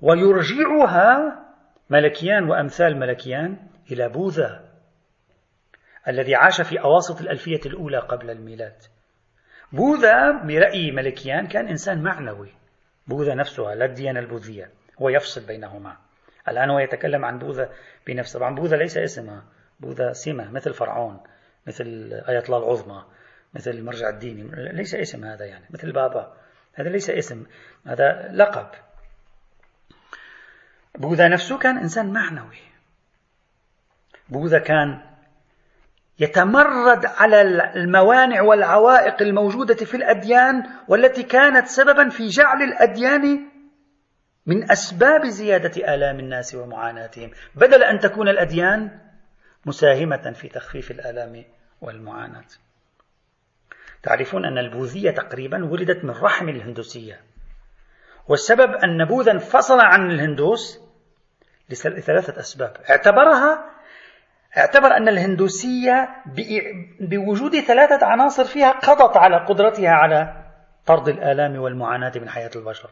ويرجعها 0.00 1.40
ملكيان 1.90 2.44
وأمثال 2.50 2.98
ملكيان 2.98 3.56
إلى 3.92 4.08
بوذا 4.08 4.64
الذي 6.08 6.34
عاش 6.34 6.60
في 6.60 6.80
أواسط 6.80 7.20
الألفية 7.20 7.60
الأولى 7.66 7.98
قبل 7.98 8.30
الميلاد. 8.30 8.76
بوذا 9.72 10.32
برأي 10.32 10.90
ملكيان 10.90 11.46
كان 11.46 11.68
إنسان 11.68 12.02
معنوي. 12.02 12.52
بوذا 13.06 13.34
نفسها 13.34 13.74
لا 13.74 13.84
الديانة 13.84 14.20
البوذية 14.20 14.70
هو 15.02 15.08
يفصل 15.08 15.46
بينهما. 15.46 15.96
الآن 16.48 16.70
هو 16.70 16.78
يتكلم 16.78 17.24
عن 17.24 17.38
بوذا 17.38 17.70
بنفسه. 18.06 18.38
طبعا 18.38 18.54
بوذا 18.54 18.76
ليس 18.76 18.96
اسمها 18.96 19.44
بوذا 19.80 20.12
سمة 20.12 20.50
مثل 20.50 20.74
فرعون 20.74 21.20
مثل 21.66 21.84
آية 22.28 22.38
الله 22.38 22.58
العظمى. 22.58 23.04
مثل 23.54 23.70
المرجع 23.70 24.08
الديني. 24.08 24.72
ليس 24.72 24.94
اسم 24.94 25.24
هذا 25.24 25.44
يعني 25.44 25.64
مثل 25.70 25.92
بابا. 25.92 26.36
هذا 26.74 26.88
ليس 26.88 27.10
اسم 27.10 27.46
هذا 27.86 28.30
لقب. 28.32 28.66
بوذا 30.98 31.28
نفسه 31.28 31.58
كان 31.58 31.78
إنسان 31.78 32.12
معنوي. 32.12 32.58
بوذا 34.28 34.58
كان 34.58 35.00
يتمرد 36.18 37.06
على 37.06 37.40
الموانع 37.76 38.42
والعوائق 38.42 39.22
الموجودة 39.22 39.74
في 39.74 39.96
الأديان 39.96 40.66
والتي 40.88 41.22
كانت 41.22 41.66
سببا 41.66 42.08
في 42.08 42.26
جعل 42.28 42.62
الأديان 42.62 43.50
من 44.46 44.70
أسباب 44.70 45.26
زيادة 45.26 45.94
آلام 45.94 46.18
الناس 46.18 46.54
ومعاناتهم. 46.54 47.30
بدل 47.54 47.82
أن 47.82 47.98
تكون 47.98 48.28
الأديان 48.28 49.00
مساهمة 49.66 50.32
في 50.32 50.48
تخفيف 50.48 50.90
الآلام 50.90 51.44
والمعاناة. 51.80 52.44
تعرفون 54.04 54.44
أن 54.44 54.58
البوذية 54.58 55.10
تقريبا 55.10 55.64
ولدت 55.64 56.04
من 56.04 56.10
رحم 56.10 56.48
الهندوسية. 56.48 57.20
والسبب 58.28 58.70
أن 58.74 59.04
بوذا 59.04 59.32
انفصل 59.32 59.80
عن 59.80 60.10
الهندوس 60.10 60.80
لثلاثة 61.70 62.40
أسباب. 62.40 62.76
اعتبرها 62.90 63.70
اعتبر 64.56 64.96
أن 64.96 65.08
الهندوسية 65.08 66.08
بوجود 67.00 67.60
ثلاثة 67.60 68.06
عناصر 68.06 68.44
فيها 68.44 68.70
قضت 68.70 69.16
على 69.16 69.36
قدرتها 69.36 69.90
على 69.90 70.44
طرد 70.86 71.08
الآلام 71.08 71.56
والمعاناة 71.56 72.12
من 72.16 72.28
حياة 72.28 72.50
البشر. 72.56 72.90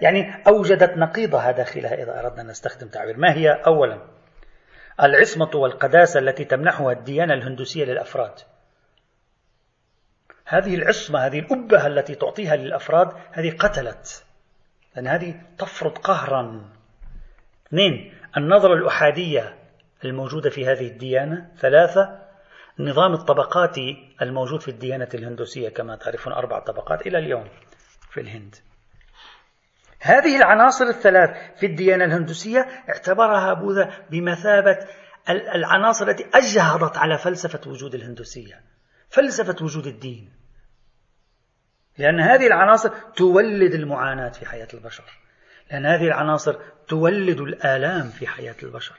يعني 0.00 0.42
أوجدت 0.48 0.96
نقيضها 0.96 1.50
داخلها 1.50 1.94
إذا 1.94 2.20
أردنا 2.20 2.42
أن 2.42 2.46
نستخدم 2.46 2.88
تعبير. 2.88 3.16
ما 3.16 3.32
هي؟ 3.32 3.50
أولا 3.66 3.98
العصمة 5.02 5.50
والقداسة 5.54 6.20
التي 6.20 6.44
تمنحها 6.44 6.92
الديانة 6.92 7.34
الهندوسية 7.34 7.84
للأفراد. 7.84 8.32
هذه 10.48 10.74
العصمة 10.74 11.18
هذه 11.26 11.38
الأبهة 11.38 11.86
التي 11.86 12.14
تعطيها 12.14 12.56
للأفراد 12.56 13.12
هذه 13.32 13.56
قتلت. 13.58 14.24
لأن 14.96 15.06
هذه 15.06 15.40
تفرض 15.58 15.98
قهرا. 15.98 16.64
اثنين 17.66 18.14
النظرة 18.36 18.74
الأحادية 18.74 19.58
الموجودة 20.04 20.50
في 20.50 20.66
هذه 20.66 20.86
الديانة. 20.86 21.50
ثلاثة 21.58 22.26
النظام 22.80 23.12
الطبقاتي 23.12 24.16
الموجود 24.22 24.60
في 24.60 24.68
الديانة 24.68 25.08
الهندوسية 25.14 25.68
كما 25.68 25.96
تعرفون 25.96 26.32
أربع 26.32 26.58
طبقات 26.58 27.06
إلى 27.06 27.18
اليوم 27.18 27.48
في 28.10 28.20
الهند. 28.20 28.54
هذه 30.00 30.36
العناصر 30.36 30.84
الثلاث 30.84 31.30
في 31.60 31.66
الديانة 31.66 32.04
الهندوسية 32.04 32.60
اعتبرها 32.88 33.54
بوذا 33.54 33.90
بمثابة 34.10 34.78
العناصر 35.30 36.08
التي 36.08 36.26
أجهضت 36.34 36.96
على 36.96 37.18
فلسفة 37.18 37.70
وجود 37.70 37.94
الهندوسية 37.94 38.60
فلسفة 39.08 39.64
وجود 39.64 39.86
الدين. 39.86 40.35
لأن 41.98 42.20
هذه 42.20 42.46
العناصر 42.46 42.90
تولد 43.16 43.74
المعاناة 43.74 44.28
في 44.28 44.46
حياة 44.46 44.68
البشر. 44.74 45.04
لأن 45.70 45.86
هذه 45.86 46.06
العناصر 46.06 46.56
تولد 46.88 47.40
الآلام 47.40 48.08
في 48.08 48.26
حياة 48.26 48.56
البشر. 48.62 48.94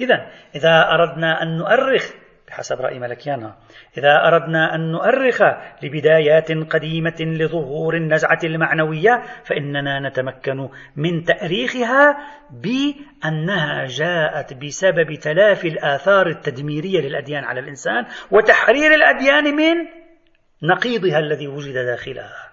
إذا 0.00 0.30
إذا 0.54 0.88
أردنا 0.92 1.42
أن 1.42 1.58
نؤرخ 1.58 2.12
بحسب 2.48 2.80
رأي 2.80 2.98
ملكيانا 2.98 3.56
إذا 3.98 4.26
أردنا 4.26 4.74
أن 4.74 4.92
نؤرخ 4.92 5.42
لبدايات 5.82 6.52
قديمة 6.52 7.16
لظهور 7.20 7.96
النزعة 7.96 8.38
المعنوية 8.44 9.22
فإننا 9.44 10.08
نتمكن 10.08 10.68
من 10.96 11.24
تأريخها 11.24 12.16
بأنها 12.50 13.86
جاءت 13.86 14.54
بسبب 14.54 15.14
تلافي 15.14 15.68
الآثار 15.68 16.26
التدميرية 16.26 17.00
للأديان 17.00 17.44
على 17.44 17.60
الإنسان 17.60 18.06
وتحرير 18.30 18.94
الأديان 18.94 19.44
من 19.44 19.74
نقيضها 20.62 21.18
الذي 21.18 21.48
وجد 21.48 21.74
داخلها. 21.74 22.52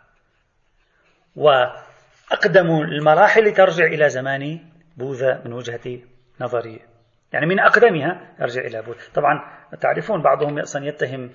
وأقدم 1.36 2.82
المراحل 2.82 3.54
ترجع 3.54 3.86
إلى 3.86 4.10
زمان 4.10 4.60
بوذا 4.98 5.42
من 5.46 5.54
وجهة 5.54 6.00
نظري. 6.42 6.80
يعني 7.34 7.46
من 7.46 7.60
أقدمها 7.60 8.36
يرجع 8.40 8.62
إلى 8.62 8.82
بوذا. 8.82 9.00
طبعا 9.14 9.42
تعرفون 9.82 10.22
بعضهم 10.22 10.60
أصلا 10.60 10.86
يتهم 10.86 11.32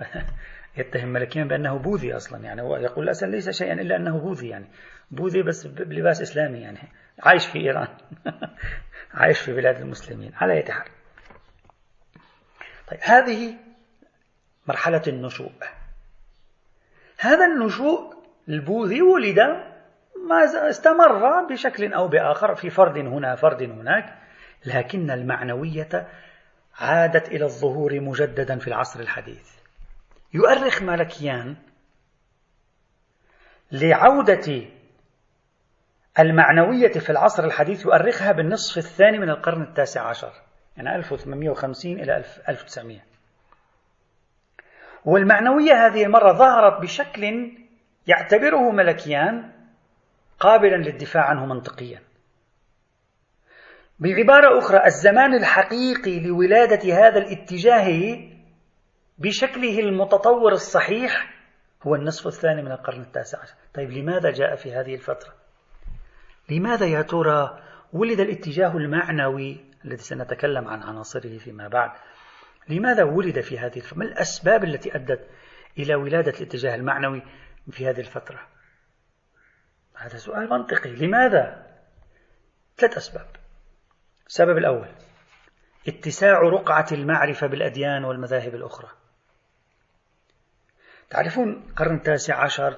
يتهم 0.78 1.08
ملكيا 1.08 1.44
بأنه 1.44 1.78
بوذي 1.78 2.16
أصلا. 2.16 2.44
يعني 2.44 2.62
هو 2.62 2.76
يقول 2.76 3.04
الأسد 3.04 3.28
ليس 3.28 3.50
شيئا 3.50 3.72
إلا 3.72 3.96
أنه 3.96 4.18
بوذي 4.18 4.48
يعني. 4.48 4.66
بوذي 5.10 5.42
بس 5.42 5.66
بلباس 5.66 6.22
إسلامي 6.22 6.58
يعني. 6.58 6.78
عايش 7.22 7.46
في 7.46 7.58
إيران. 7.58 7.88
عايش 9.14 9.40
في 9.40 9.52
بلاد 9.52 9.80
المسلمين. 9.80 10.32
على 10.34 10.52
أي 10.52 10.72
حال. 10.72 10.88
طيب 12.88 13.00
هذه 13.02 13.54
مرحلة 14.66 15.02
النشوء. 15.06 15.52
هذا 17.18 17.44
النشوء 17.46 18.14
البوذي 18.48 19.02
ولد 19.02 19.38
ما 20.28 20.68
استمر 20.70 21.46
بشكل 21.50 21.92
أو 21.92 22.08
بآخر 22.08 22.54
في 22.54 22.70
فرد 22.70 22.98
هنا 22.98 23.34
فرد 23.34 23.62
هناك 23.62 24.18
لكن 24.66 25.10
المعنوية 25.10 26.08
عادت 26.78 27.28
إلى 27.28 27.44
الظهور 27.44 28.00
مجددا 28.00 28.58
في 28.58 28.68
العصر 28.68 29.00
الحديث. 29.00 29.50
يؤرخ 30.34 30.82
مالكيان 30.82 31.56
لعودة 33.72 34.66
المعنوية 36.18 36.92
في 36.92 37.10
العصر 37.10 37.44
الحديث 37.44 37.84
يؤرخها 37.84 38.32
بالنصف 38.32 38.78
الثاني 38.78 39.18
من 39.18 39.30
القرن 39.30 39.62
التاسع 39.62 40.08
عشر 40.08 40.32
يعني 40.76 40.96
1850 40.96 41.92
إلى 41.92 42.24
1900 42.48 43.00
والمعنوية 45.06 45.86
هذه 45.86 46.04
المرة 46.04 46.32
ظهرت 46.32 46.82
بشكل 46.82 47.52
يعتبره 48.06 48.70
ملكيان 48.70 49.52
قابلا 50.40 50.76
للدفاع 50.76 51.24
عنه 51.24 51.46
منطقيا. 51.46 52.02
بعبارة 53.98 54.58
أخرى 54.58 54.84
الزمان 54.86 55.34
الحقيقي 55.34 56.20
لولادة 56.20 56.94
هذا 56.94 57.18
الاتجاه 57.18 58.18
بشكله 59.18 59.78
المتطور 59.78 60.52
الصحيح 60.52 61.34
هو 61.86 61.94
النصف 61.94 62.26
الثاني 62.26 62.62
من 62.62 62.72
القرن 62.72 63.00
التاسع 63.00 63.38
عشر. 63.42 63.54
طيب 63.74 63.90
لماذا 63.90 64.30
جاء 64.30 64.54
في 64.54 64.72
هذه 64.72 64.94
الفترة؟ 64.94 65.32
لماذا 66.50 66.86
يا 66.86 67.02
ترى 67.02 67.58
ولد 67.92 68.20
الاتجاه 68.20 68.76
المعنوي 68.76 69.64
الذي 69.84 70.02
سنتكلم 70.02 70.68
عن 70.68 70.82
عناصره 70.82 71.38
فيما 71.38 71.68
بعد؟ 71.68 71.90
لماذا 72.68 73.04
ولد 73.04 73.40
في 73.40 73.58
هذه 73.58 73.76
الفترة 73.76 73.98
ما 73.98 74.04
الأسباب 74.04 74.64
التي 74.64 74.94
أدت 74.94 75.28
إلى 75.78 75.94
ولادة 75.94 76.30
الاتجاه 76.30 76.74
المعنوي 76.74 77.22
في 77.70 77.88
هذه 77.88 78.00
الفترة؟ 78.00 78.48
هذا 79.96 80.16
سؤال 80.18 80.50
منطقي. 80.50 80.90
لماذا؟ 80.90 81.66
ثلاث 82.76 82.96
أسباب. 82.96 83.26
السبب 84.26 84.58
الأول 84.58 84.88
اتساع 85.88 86.40
رقعة 86.40 86.86
المعرفة 86.92 87.46
بالأديان 87.46 88.04
والمذاهب 88.04 88.54
الأخرى. 88.54 88.88
تعرفون 91.10 91.52
القرن 91.68 91.96
التاسع 91.96 92.44
عشر 92.44 92.72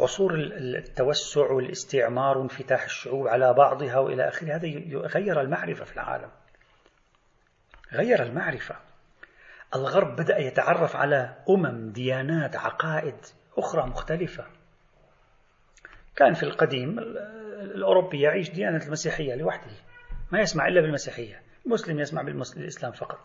عصور 0.00 0.34
التوسع 0.34 1.50
والاستعمار 1.50 2.38
وانفتاح 2.38 2.84
الشعوب 2.84 3.28
على 3.28 3.54
بعضها 3.54 3.98
وإلى 3.98 4.28
آخره 4.28 4.56
هذا 4.56 4.68
غير 5.06 5.40
المعرفة 5.40 5.84
في 5.84 5.92
العالم. 5.92 6.30
غير 7.92 8.22
المعرفة. 8.22 8.85
الغرب 9.74 10.16
بدأ 10.16 10.38
يتعرف 10.38 10.96
على 10.96 11.36
أمم، 11.48 11.92
ديانات، 11.92 12.56
عقائد 12.56 13.16
أخرى 13.58 13.86
مختلفة. 13.86 14.44
كان 16.16 16.34
في 16.34 16.42
القديم 16.42 16.98
الأوروبي 17.60 18.20
يعيش 18.20 18.50
ديانة 18.50 18.84
المسيحية 18.86 19.34
لوحده. 19.34 19.72
ما 20.32 20.40
يسمع 20.40 20.68
إلا 20.68 20.80
بالمسيحية 20.80 21.42
المسلم 21.66 22.00
يسمع 22.00 22.22
بالإسلام 22.22 22.92
فقط 22.92 23.18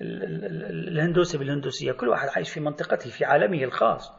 الهندوسي 0.00 1.38
بالهندوسية 1.38 1.92
كل 1.92 2.08
واحد 2.08 2.28
عايش 2.28 2.50
في 2.50 2.60
منطقته 2.60 3.10
في 3.10 3.24
عالمه 3.24 3.64
الخاص 3.64 4.12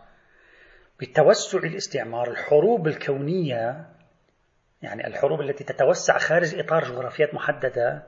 بتوسع 0.99 1.59
الاستعمار 1.59 2.31
الحروب 2.31 2.88
الكونية 2.88 3.89
يعني 4.81 5.07
الحروب 5.07 5.41
التي 5.41 5.63
تتوسع 5.63 6.17
خارج 6.17 6.59
إطار 6.59 6.83
جغرافيات 6.83 7.33
محددة 7.33 8.03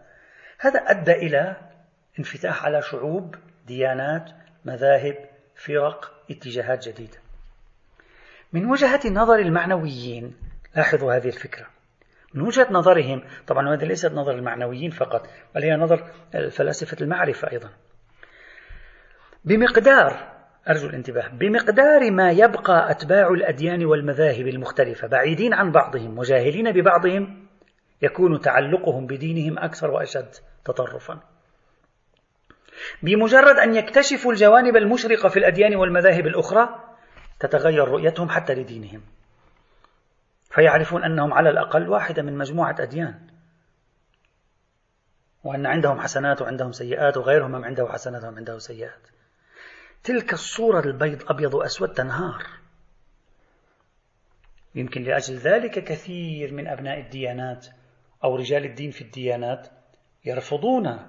هذا 0.60 0.80
أدى 0.80 1.12
إلى 1.12 1.71
انفتاح 2.19 2.65
على 2.65 2.82
شعوب 2.82 3.36
ديانات 3.67 4.32
مذاهب 4.65 5.15
فرق 5.56 6.12
اتجاهات 6.32 6.88
جديدة. 6.88 7.17
من 8.54 8.65
وجهة 8.65 9.00
نظر 9.06 9.39
المعنويين 9.39 10.36
لاحظوا 10.76 11.13
هذه 11.13 11.28
الفكرة. 11.28 11.65
من 12.34 12.41
وجهة 12.41 12.67
نظرهم 12.71 13.24
طبعا 13.47 13.74
هذه 13.76 13.86
ليست 13.86 14.12
نظر 14.12 14.32
المعنويين 14.32 14.91
فقط 14.91 15.30
بل 15.56 15.63
هي 15.63 15.76
نظر 15.76 16.12
فلاسفة 16.52 16.97
المعرفة 17.02 17.52
أيضا. 17.52 17.69
بمقدار 19.45 20.32
أرجو 20.69 20.88
الانتباه 20.88 21.28
بمقدار 21.28 22.12
ما 22.12 22.32
يبقى 22.32 22.91
أتباع 22.91 23.28
الأديان 23.28 23.86
والمذاهب 23.86 24.47
المختلفة 24.47 25.08
بعيدين 25.08 25.54
عن 25.54 25.71
بعضهم 25.71 26.19
وجاهلين 26.19 26.71
ببعضهم 26.71 27.47
يكون 28.02 28.41
تعلقهم 28.41 29.08
بدينهم 29.08 29.60
أكثر 29.60 29.91
وأشد 29.91 30.30
تطرفا. 30.65 31.19
بمجرد 33.02 33.56
أن 33.56 33.75
يكتشفوا 33.75 34.32
الجوانب 34.32 34.75
المشرقة 34.75 35.29
في 35.29 35.40
الأديان 35.40 35.75
والمذاهب 35.75 36.27
الأخرى 36.27 36.69
تتغير 37.40 37.88
رؤيتهم 37.88 38.29
حتى 38.29 38.54
لدينهم. 38.54 39.02
فيعرفون 40.50 41.04
أنهم 41.04 41.34
على 41.34 41.50
الأقل 41.50 41.90
واحدة 41.90 42.21
من 42.21 42.38
مجموعة 42.38 42.75
أديان. 42.79 43.27
وأن 45.44 45.65
عندهم 45.65 46.00
حسنات 46.00 46.42
وعندهم 46.42 46.71
سيئات 46.71 47.17
وغيرهم 47.17 47.52
من 47.52 47.65
عنده 47.65 47.88
حسنات 47.88 48.23
ومن 48.23 48.38
عنده 48.38 48.58
سيئات. 48.58 49.08
تلك 50.04 50.34
الصورة 50.34 50.79
البيض 50.79 51.32
أبيض 51.32 51.54
وأسود 51.54 51.94
تنهار. 51.94 52.46
يمكن 54.75 55.04
لأجل 55.04 55.36
ذلك 55.36 55.84
كثير 55.84 56.54
من 56.54 56.67
أبناء 56.67 57.00
الديانات 57.00 57.67
أو 58.23 58.36
رجال 58.36 58.65
الدين 58.65 58.92
في 58.92 59.02
الديانات 59.02 59.67
يرفضون 60.25 61.00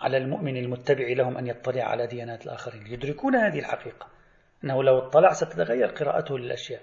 على 0.00 0.16
المؤمن 0.16 0.56
المتبع 0.56 1.06
لهم 1.08 1.38
أن 1.38 1.46
يطلع 1.46 1.82
على 1.82 2.06
ديانات 2.06 2.46
الآخرين 2.46 2.86
يدركون 2.86 3.36
هذه 3.36 3.58
الحقيقة 3.58 4.06
أنه 4.64 4.82
لو 4.82 4.98
اطلع 4.98 5.32
ستتغير 5.32 5.86
قراءته 5.86 6.38
للأشياء. 6.38 6.82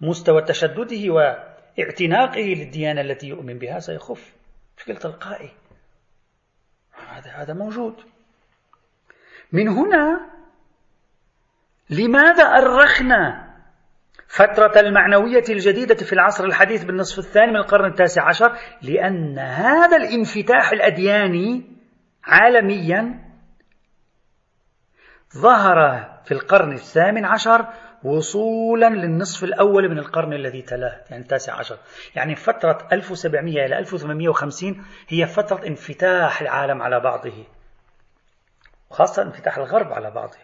مستوى 0.00 0.42
تشدده 0.42 1.12
واعتناقه 1.12 2.40
للديانة 2.40 3.00
التي 3.00 3.28
يؤمن 3.28 3.58
بها 3.58 3.78
سيخف 3.78 4.34
بشكل 4.76 4.96
تلقائي. 4.96 5.50
هذا 7.08 7.30
هذا 7.30 7.54
موجود. 7.54 7.94
من 9.52 9.68
هنا 9.68 10.30
لماذا 11.90 12.44
أرخنا 12.44 13.50
فترة 14.28 14.80
المعنوية 14.80 15.44
الجديدة 15.48 15.94
في 15.94 16.12
العصر 16.12 16.44
الحديث 16.44 16.84
بالنصف 16.84 17.18
الثاني 17.18 17.50
من 17.50 17.56
القرن 17.56 17.90
التاسع 17.90 18.28
عشر؟ 18.28 18.58
لأن 18.82 19.38
هذا 19.38 19.96
الانفتاح 19.96 20.72
الأدياني 20.72 21.79
عالميا 22.24 23.30
ظهر 25.36 26.08
في 26.24 26.32
القرن 26.34 26.72
الثامن 26.72 27.24
عشر 27.24 27.66
وصولا 28.04 28.88
للنصف 28.88 29.44
الأول 29.44 29.88
من 29.88 29.98
القرن 29.98 30.32
الذي 30.32 30.62
تلاه 30.62 31.00
يعني 31.10 31.22
التاسع 31.22 31.58
عشر. 31.58 31.78
يعني 32.14 32.36
فترة 32.36 32.88
1700 32.92 33.66
إلى 33.66 33.78
1850 33.78 34.84
هي 35.08 35.26
فترة 35.26 35.66
انفتاح 35.66 36.40
العالم 36.40 36.82
على 36.82 37.00
بعضه. 37.00 37.44
وخاصة 38.90 39.22
انفتاح 39.22 39.58
الغرب 39.58 39.92
على 39.92 40.10
بعضه. 40.10 40.38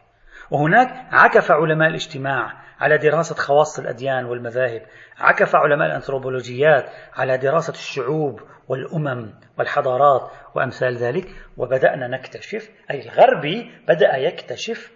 وهناك 0.50 1.06
عكف 1.12 1.50
علماء 1.50 1.88
الاجتماع 1.88 2.65
على 2.80 2.98
دراسة 2.98 3.34
خواص 3.34 3.78
الأديان 3.78 4.24
والمذاهب. 4.24 4.82
عكف 5.18 5.56
علماء 5.56 5.88
الأنثروبولوجيات 5.88 6.90
على 7.14 7.38
دراسة 7.38 7.72
الشعوب 7.72 8.40
والأمم 8.68 9.34
والحضارات 9.58 10.30
وأمثال 10.54 10.96
ذلك 10.96 11.28
وبدأنا 11.56 12.08
نكتشف 12.08 12.70
أي 12.90 13.02
الغربي 13.08 13.70
بدأ 13.88 14.16
يكتشف 14.16 14.92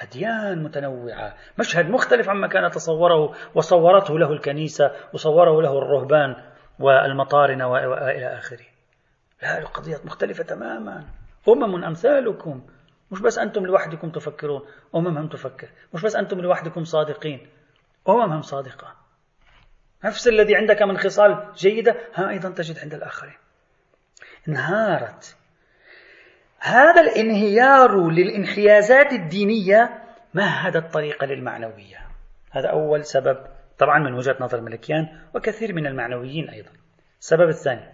أديان 0.00 0.62
متنوعة 0.62 1.34
مشهد 1.58 1.90
مختلف 1.90 2.28
عما 2.28 2.48
كان 2.48 2.70
تصوره 2.70 3.34
وصورته 3.54 4.18
له 4.18 4.32
الكنيسة 4.32 4.92
وصوره 5.12 5.62
له 5.62 5.78
الرهبان 5.78 6.36
والمطارنة 6.78 7.68
وإلى 7.68 8.38
آخره. 8.38 8.64
لا 9.42 9.58
القضية 9.58 9.96
مختلفة 10.04 10.44
تماما. 10.44 11.04
أمم 11.48 11.84
أمثالكم. 11.84 12.62
مش 13.10 13.20
بس 13.20 13.38
أنتم 13.38 13.66
لوحدكم 13.66 14.10
تفكرون 14.10 14.62
أممهم 14.94 15.28
تفكر. 15.28 15.68
مش 15.94 16.02
بس 16.02 16.16
أنتم 16.16 16.40
لوحدكم 16.40 16.84
صادقين 16.84 17.48
أممهم 18.08 18.42
صادقة. 18.42 18.94
نفس 20.04 20.28
الذي 20.28 20.56
عندك 20.56 20.82
من 20.82 20.98
خصال 20.98 21.52
جيدة 21.56 21.96
ها 22.14 22.28
أيضا 22.28 22.50
تجد 22.50 22.78
عند 22.78 22.94
الآخرين. 22.94 23.36
انهارت. 24.48 25.36
هذا 26.58 27.00
الانهيار 27.00 28.08
للانحيازات 28.10 29.12
الدينية 29.12 30.02
مهد 30.34 30.76
الطريق 30.76 31.24
للمعنوية. 31.24 32.06
هذا 32.50 32.68
أول 32.68 33.04
سبب 33.04 33.46
طبعا 33.78 33.98
من 33.98 34.14
وجهة 34.14 34.36
نظر 34.40 34.60
ملكيان 34.60 35.20
وكثير 35.34 35.74
من 35.74 35.86
المعنويين 35.86 36.50
أيضا. 36.50 36.70
السبب 37.20 37.48
الثاني 37.48 37.92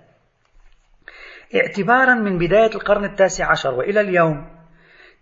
اعتبارا 1.54 2.14
من 2.14 2.38
بداية 2.38 2.74
القرن 2.74 3.04
التاسع 3.04 3.50
عشر 3.50 3.74
وإلى 3.74 4.00
اليوم 4.00 4.61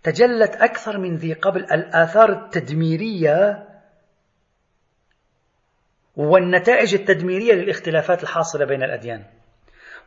تجلت 0.03 0.55
أكثر 0.55 0.97
من 0.97 1.15
ذي 1.15 1.33
قبل 1.33 1.63
الآثار 1.63 2.29
التدميرية 2.29 3.67
والنتائج 6.15 6.93
التدميرية 6.93 7.53
للاختلافات 7.53 8.23
الحاصلة 8.23 8.65
بين 8.65 8.83
الأديان. 8.83 9.23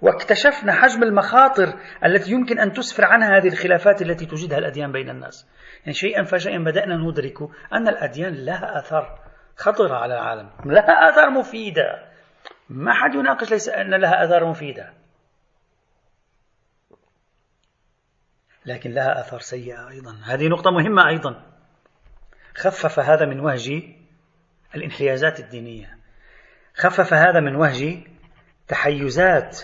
واكتشفنا 0.00 0.72
حجم 0.72 1.02
المخاطر 1.02 1.74
التي 2.04 2.30
يمكن 2.30 2.58
أن 2.58 2.72
تسفر 2.72 3.04
عنها 3.04 3.36
هذه 3.36 3.48
الخلافات 3.48 4.02
التي 4.02 4.26
توجدها 4.26 4.58
الأديان 4.58 4.92
بين 4.92 5.10
الناس. 5.10 5.48
يعني 5.80 5.92
شيئا 5.92 6.22
فشيئا 6.24 6.58
بدأنا 6.58 6.96
ندرك 6.96 7.42
أن 7.72 7.88
الأديان 7.88 8.34
لها 8.34 8.78
آثار 8.78 9.18
خطرة 9.56 9.94
على 9.94 10.14
العالم 10.14 10.50
لها 10.64 11.10
آثار 11.10 11.30
مفيدة. 11.30 12.08
ما 12.68 12.92
حد 12.92 13.14
يناقش 13.14 13.50
ليس 13.50 13.68
أن 13.68 13.94
لها 13.94 14.24
آثار 14.24 14.44
مفيدة. 14.44 15.03
لكن 18.66 18.90
لها 18.90 19.20
آثار 19.20 19.40
سيئة 19.40 19.88
أيضا. 19.88 20.20
هذه 20.24 20.48
نقطة 20.48 20.70
مهمة 20.70 21.08
أيضا. 21.08 21.42
خفف 22.54 22.98
هذا 22.98 23.26
من 23.26 23.40
وهج 23.40 23.82
الانحيازات 24.74 25.40
الدينية. 25.40 25.98
خفف 26.74 27.14
هذا 27.14 27.40
من 27.40 27.56
وهج 27.56 27.98
تحيزات 28.68 29.60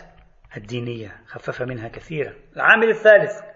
الدينية. 0.56 1.16
خفف 1.26 1.62
منها 1.62 1.88
كثيرا. 1.88 2.34
العامل 2.56 2.88
الثالث. 2.88 3.50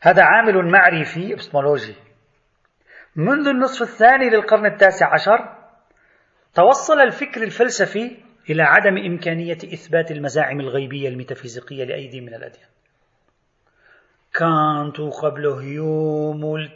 هذا 0.00 0.22
عامل 0.22 0.70
معرفي 0.70 1.34
ابستمولوجي 1.34 1.94
منذ 3.16 3.48
النصف 3.48 3.82
الثاني 3.82 4.30
للقرن 4.30 4.66
التاسع 4.66 5.12
عشر 5.14 5.58
توصل 6.54 7.00
الفكر 7.00 7.42
الفلسفي 7.42 8.16
إلى 8.50 8.62
عدم 8.62 8.96
إمكانية 8.96 9.56
إثبات 9.56 10.10
المزاعم 10.10 10.60
الغيبية 10.60 11.08
الميتافيزيقية 11.08 11.84
لأيدي 11.84 12.20
من 12.20 12.34
الأديان. 12.34 12.68
كانت 14.38 15.00
وقبله 15.00 15.60
هيوم 15.60 16.68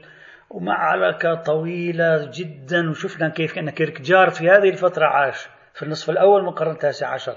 ومعركة 0.51 1.35
طويلة 1.35 2.31
جدا. 2.35 2.91
وشفنا 2.91 3.29
كيف 3.29 3.55
كان 3.55 3.71
كيركجار 3.71 4.31
في 4.31 4.51
هذه 4.51 4.69
الفترة 4.69 5.07
عاش. 5.07 5.49
في 5.75 5.83
النصف 5.83 6.11
الأول 6.11 6.43
من 6.43 6.49
القرن 6.49 6.71
التاسع 6.71 7.09
عشر. 7.09 7.37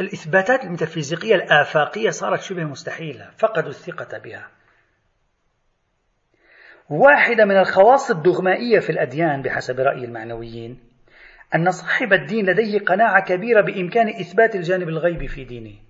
الإثباتات 0.00 0.64
الميتافيزيقية 0.64 1.34
الآفاقية 1.34 2.10
صارت 2.10 2.40
شبه 2.40 2.64
مستحيلة. 2.64 3.30
فقدوا 3.38 3.70
الثقة 3.70 4.18
بها. 4.18 4.50
واحدة 6.90 7.44
من 7.44 7.56
الخواص 7.56 8.10
الدغمائية 8.10 8.78
في 8.78 8.90
الأديان 8.90 9.42
بحسب 9.42 9.80
رأي 9.80 10.04
المعنويين 10.04 10.80
أن 11.54 11.70
صاحب 11.70 12.12
الدين 12.12 12.46
لديه 12.46 12.78
قناعة 12.78 13.24
كبيرة 13.24 13.60
بإمكان 13.60 14.08
إثبات 14.08 14.54
الجانب 14.54 14.88
الغيبي 14.88 15.28
في 15.28 15.44
دينه. 15.44 15.85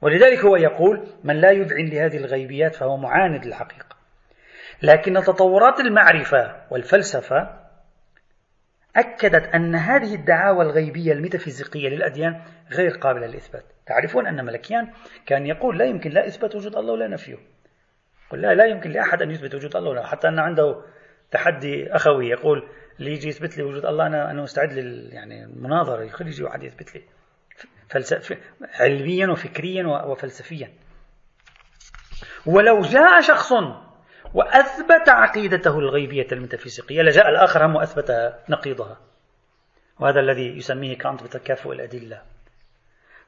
ولذلك 0.00 0.38
هو 0.38 0.56
يقول 0.56 1.06
من 1.24 1.36
لا 1.40 1.50
يذعن 1.50 1.86
لهذه 1.86 2.16
الغيبيات 2.16 2.74
فهو 2.74 2.96
معاند 2.96 3.46
للحقيقة. 3.46 3.96
لكن 4.82 5.14
تطورات 5.14 5.80
المعرفة 5.80 6.56
والفلسفة 6.70 7.66
أكدت 8.96 9.54
أن 9.54 9.74
هذه 9.74 10.14
الدعاوى 10.14 10.64
الغيبية 10.64 11.12
الميتافيزيقية 11.12 11.88
للأديان 11.88 12.40
غير 12.70 12.90
قابلة 12.90 13.26
للإثبات. 13.26 13.64
تعرفون 13.86 14.26
أن 14.26 14.44
ملكيان 14.44 14.88
كان 15.26 15.46
يقول 15.46 15.78
لا 15.78 15.84
يمكن 15.84 16.10
لا 16.10 16.26
إثبات 16.26 16.54
وجود 16.54 16.76
الله 16.76 16.92
ولا 16.92 17.08
نفيه. 17.08 17.36
قل 18.30 18.40
لا 18.40 18.54
لا 18.54 18.64
يمكن 18.64 18.90
لأحد 18.90 19.22
أن 19.22 19.30
يثبت 19.30 19.54
وجود 19.54 19.76
الله 19.76 19.90
ولا 19.90 20.06
حتى 20.06 20.28
أن 20.28 20.38
عنده 20.38 20.82
تحدي 21.30 21.92
أخوي 21.92 22.28
يقول 22.28 22.68
اللي 22.98 23.12
يجي 23.12 23.28
يثبت 23.28 23.58
لي 23.58 23.62
وجود 23.62 23.86
الله 23.86 24.06
أنا 24.06 24.30
أنا 24.30 24.42
مستعد 24.42 24.72
لل 24.72 25.12
يعني 25.12 25.44
المناظرة 25.44 26.02
يخلي 26.02 26.28
يجي 26.28 26.44
واحد 26.44 26.62
يثبت 26.62 26.94
لي. 26.94 27.02
فلسف... 27.90 28.38
علميا 28.80 29.28
وفكريا 29.28 29.86
وفلسفيا. 29.86 30.72
ولو 32.46 32.80
جاء 32.80 33.20
شخص 33.20 33.52
وأثبت 34.34 35.08
عقيدته 35.08 35.78
الغيبية 35.78 36.26
الميتافيزيقية 36.32 37.02
لجاء 37.02 37.28
الآخر 37.28 37.66
هم 37.66 37.76
وأثبت 37.76 38.34
نقيضها. 38.48 39.00
وهذا 40.00 40.20
الذي 40.20 40.56
يسميه 40.56 40.98
كانت 40.98 41.22
بتكافؤ 41.22 41.72
الأدلة. 41.72 42.22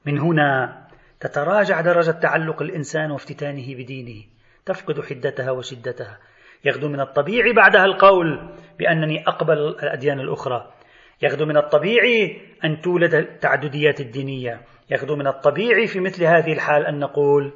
من 0.07 0.19
هنا 0.19 0.83
تتراجع 1.21 1.81
درجة 1.81 2.11
تعلق 2.11 2.63
الإنسان 2.63 3.11
وافتتانه 3.11 3.75
بدينه. 3.75 4.25
تفقد 4.67 5.01
حدتها 5.01 5.51
وشدتها. 5.51 6.19
يغدو 6.65 6.89
من 6.89 7.01
الطبيعي 7.01 7.53
بعدها 7.53 7.85
القول 7.85 8.55
بأنني 8.79 9.29
أقبل 9.29 9.59
الأديان 9.59 10.21
الأخرى. 10.21 10.73
يغدو 11.23 11.47
من 11.47 11.57
الطبيعي 11.57 12.41
أن 12.64 12.81
تولد 12.81 13.14
التعدديات 13.14 14.01
الدينية. 14.01 14.61
يغدو 14.91 15.16
من 15.16 15.27
الطبيعي 15.27 15.87
في 15.87 16.01
مثل 16.01 16.25
هذه 16.25 16.53
الحال 16.53 16.87
أن 16.87 16.99
نقول 16.99 17.53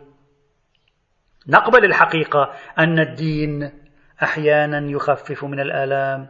نقبل 1.49 1.85
الحقيقة 1.85 2.53
أن 2.79 2.99
الدين 2.99 3.71
أحيانا 4.23 4.91
يخفف 4.91 5.45
من 5.45 5.61
الآلام 5.61 6.29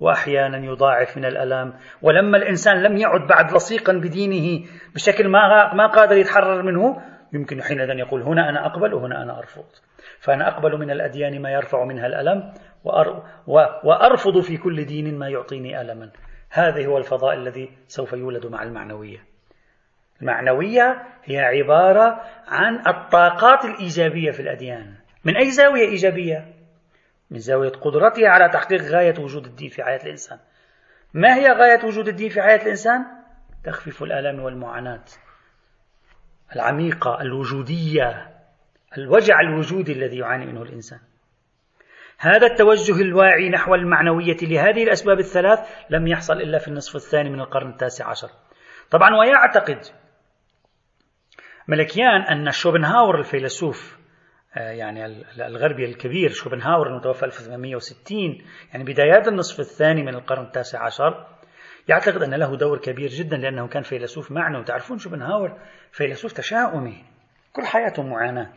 وأحيانا 0.00 0.58
يضاعف 0.58 1.16
من 1.16 1.24
الألام. 1.24 1.74
ولما 2.02 2.36
الإنسان 2.36 2.82
لم 2.82 2.96
يعد 2.96 3.26
بعد 3.26 3.52
لصيقا 3.52 3.92
بدينه 3.92 4.66
بشكل 4.94 5.28
ما 5.28 5.74
ما 5.74 5.86
قادر 5.86 6.16
يتحرر 6.16 6.62
منه 6.62 7.02
يمكن 7.32 7.62
حينئذ 7.62 7.98
يقول 7.98 8.22
هنا 8.22 8.48
أنا 8.48 8.66
أقبل 8.66 8.94
وهنا 8.94 9.22
أنا 9.22 9.38
أرفض. 9.38 9.64
فأنا 10.20 10.48
أقبل 10.48 10.78
من 10.78 10.90
الأديان 10.90 11.42
ما 11.42 11.50
يرفع 11.50 11.84
منها 11.84 12.06
الألم 12.06 12.52
وأرفض 13.84 14.40
في 14.40 14.56
كل 14.56 14.84
دين 14.84 15.18
ما 15.18 15.28
يعطيني 15.28 15.80
ألما. 15.80 16.10
هذا 16.54 16.86
هو 16.86 16.98
الفضاء 16.98 17.34
الذي 17.34 17.70
سوف 17.86 18.12
يولد 18.12 18.46
مع 18.46 18.62
المعنوية. 18.62 19.24
المعنوية 20.22 21.02
هي 21.24 21.38
عبارة 21.38 22.20
عن 22.46 22.86
الطاقات 22.86 23.64
الإيجابية 23.64 24.30
في 24.30 24.40
الأديان. 24.40 24.94
من 25.24 25.36
أي 25.36 25.50
زاوية 25.50 25.88
إيجابية؟ 25.88 26.54
من 27.30 27.38
زاوية 27.38 27.68
قدرتها 27.68 28.28
على 28.28 28.48
تحقيق 28.48 28.82
غاية 28.82 29.14
وجود 29.18 29.46
الدين 29.46 29.68
في 29.68 29.84
حياة 29.84 30.02
الإنسان. 30.04 30.38
ما 31.14 31.34
هي 31.34 31.52
غاية 31.52 31.84
وجود 31.84 32.08
الدين 32.08 32.28
في 32.28 32.42
حياة 32.42 32.62
الإنسان؟ 32.62 33.04
تخفيف 33.64 34.02
الآلام 34.02 34.40
والمعاناة. 34.40 35.04
العميقة 36.56 37.20
الوجودية 37.20 38.30
الوجع 38.98 39.40
الوجودي 39.40 39.92
الذي 39.92 40.18
يعاني 40.18 40.46
منه 40.46 40.62
الإنسان. 40.62 40.98
هذا 42.24 42.46
التوجه 42.46 43.02
الواعي 43.02 43.48
نحو 43.50 43.74
المعنوية 43.74 44.36
لهذه 44.42 44.82
الأسباب 44.82 45.18
الثلاث 45.18 45.58
لم 45.90 46.06
يحصل 46.06 46.34
إلا 46.34 46.58
في 46.58 46.68
النصف 46.68 46.96
الثاني 46.96 47.30
من 47.30 47.40
القرن 47.40 47.70
التاسع 47.70 48.08
عشر. 48.08 48.28
طبعا 48.90 49.16
ويعتقد 49.16 49.78
ملكيان 51.68 52.20
أن 52.20 52.50
شوبنهاور 52.50 53.18
الفيلسوف 53.18 53.98
آه، 54.56 54.70
يعني 54.70 55.06
الغربي 55.46 55.84
الكبير 55.84 56.30
شوبنهاور 56.30 56.86
المتوفى 56.88 57.24
1860 57.24 58.18
يعني 58.72 58.84
بدايات 58.84 59.28
النصف 59.28 59.60
الثاني 59.60 60.02
من 60.02 60.14
القرن 60.14 60.44
التاسع 60.44 60.84
عشر 60.84 61.26
يعتقد 61.88 62.22
أن 62.22 62.34
له 62.34 62.56
دور 62.56 62.78
كبير 62.78 63.08
جدا 63.08 63.36
لأنه 63.36 63.68
كان 63.68 63.82
فيلسوف 63.82 64.32
معنوي 64.32 64.64
تعرفون 64.64 64.98
شوبنهاور 64.98 65.58
فيلسوف 65.92 66.32
تشاؤمي 66.32 67.04
كل 67.52 67.62
حياته 67.62 68.02
معاناة. 68.02 68.52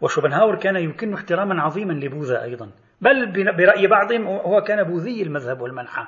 وشوبنهاور 0.00 0.56
كان 0.56 0.76
يمكن 0.76 1.14
احتراما 1.14 1.62
عظيما 1.62 1.92
لبوذا 1.92 2.42
أيضا 2.42 2.70
بل 3.00 3.32
برأي 3.56 3.86
بعضهم 3.86 4.26
هو 4.26 4.60
كان 4.60 4.82
بوذي 4.82 5.22
المذهب 5.22 5.60
والمنحى. 5.60 6.06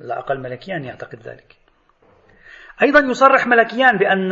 لا 0.00 0.18
أقل 0.18 0.40
ملكيان 0.40 0.84
يعتقد 0.84 1.22
ذلك. 1.22 1.56
أيضا 2.82 3.00
يصرح 3.00 3.46
ملكيان 3.46 3.96
بأن 3.96 4.30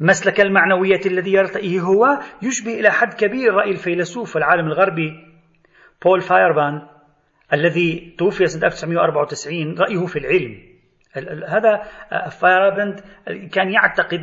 مسلك 0.00 0.40
المعنوية 0.40 1.00
الذي 1.06 1.32
يرتئيه 1.32 1.80
هو 1.80 2.18
يشبه 2.42 2.80
إلى 2.80 2.90
حد 2.90 3.14
كبير 3.14 3.54
رأي 3.54 3.70
الفيلسوف 3.70 4.36
والعالم 4.36 4.66
الغربي 4.66 5.10
بول 6.04 6.20
فايربان 6.20 6.88
الذي 7.52 8.14
توفي 8.18 8.46
سنة 8.46 8.66
1994 8.66 9.78
رأيه 9.78 10.06
في 10.06 10.18
العلم. 10.18 10.75
هذا 11.48 11.82
فايرباند 12.28 13.00
كان 13.52 13.70
يعتقد 13.70 14.20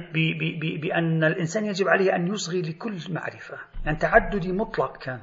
بأن 0.81 1.23
الإنسان 1.23 1.65
يجب 1.65 1.87
عليه 1.87 2.15
أن 2.15 2.27
يصغي 2.27 2.61
لكل 2.61 2.97
معرفة 3.09 3.57
يعني 3.85 3.97
تعددي 3.97 4.51
مطلق 4.51 4.97
كان. 4.97 5.19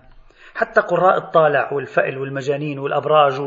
حتى 0.54 0.80
قراء 0.80 1.18
الطالع 1.18 1.72
والفأل 1.72 2.18
والمجانين 2.18 2.78
والأبراج 2.78 3.40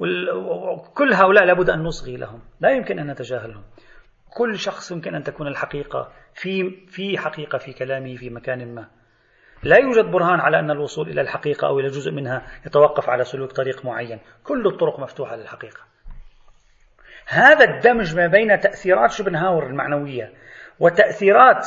وكل 0.00 1.12
هؤلاء 1.12 1.44
لابد 1.44 1.70
أن 1.70 1.82
نصغي 1.82 2.16
لهم. 2.16 2.40
لا 2.60 2.70
يمكن 2.70 2.98
أن 2.98 3.10
نتجاهلهم. 3.10 3.62
كل 4.36 4.58
شخص 4.58 4.90
يمكن 4.90 5.14
أن 5.14 5.22
تكون 5.22 5.46
الحقيقة 5.46 6.12
في 6.34 6.70
في 6.86 7.18
حقيقة 7.18 7.58
في 7.58 7.72
كلامه 7.72 8.16
في 8.16 8.30
مكان 8.30 8.74
ما. 8.74 8.88
لا 9.62 9.76
يوجد 9.76 10.10
برهان 10.10 10.40
على 10.40 10.58
أن 10.58 10.70
الوصول 10.70 11.08
إلى 11.08 11.20
الحقيقة 11.20 11.68
أو 11.68 11.80
إلى 11.80 11.88
جزء 11.88 12.12
منها 12.12 12.46
يتوقف 12.66 13.08
على 13.08 13.24
سلوك 13.24 13.52
طريق 13.52 13.84
معين. 13.84 14.18
كل 14.44 14.66
الطرق 14.66 15.00
مفتوحة 15.00 15.36
للحقيقة. 15.36 15.89
هذا 17.30 17.64
الدمج 17.64 18.16
ما 18.16 18.26
بين 18.26 18.60
تأثيرات 18.60 19.10
شوبنهاور 19.10 19.66
المعنوية 19.66 20.32
وتأثيرات 20.80 21.66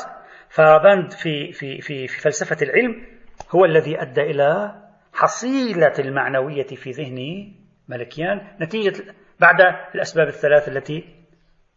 فابند 0.50 1.12
في, 1.12 1.52
في, 1.52 1.82
في, 1.82 2.08
في 2.08 2.22
فلسفة 2.22 2.58
العلم 2.62 3.06
هو 3.52 3.66
الذي 3.66 4.02
أدى 4.02 4.22
إلى 4.22 4.76
حصيلة 5.14 5.94
المعنوية 6.00 6.68
في 6.68 6.92
ذهن 6.92 7.52
ملكيان 7.88 8.48
نتيجة 8.62 9.04
بعد 9.40 9.62
الأسباب 9.96 10.28
الثلاث 10.28 10.68
التي 10.68 11.06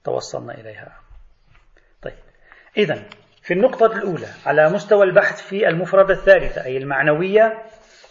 توصلنا 0.04 0.54
إليها 0.54 0.92
طيب 2.02 2.14
إذا 2.76 3.02
في 3.42 3.54
النقطة 3.54 3.86
الأولى 3.86 4.28
على 4.46 4.70
مستوى 4.70 5.04
البحث 5.04 5.42
في 5.48 5.68
المفردة 5.68 6.14
الثالثة 6.14 6.64
أي 6.64 6.76
المعنوية 6.76 7.62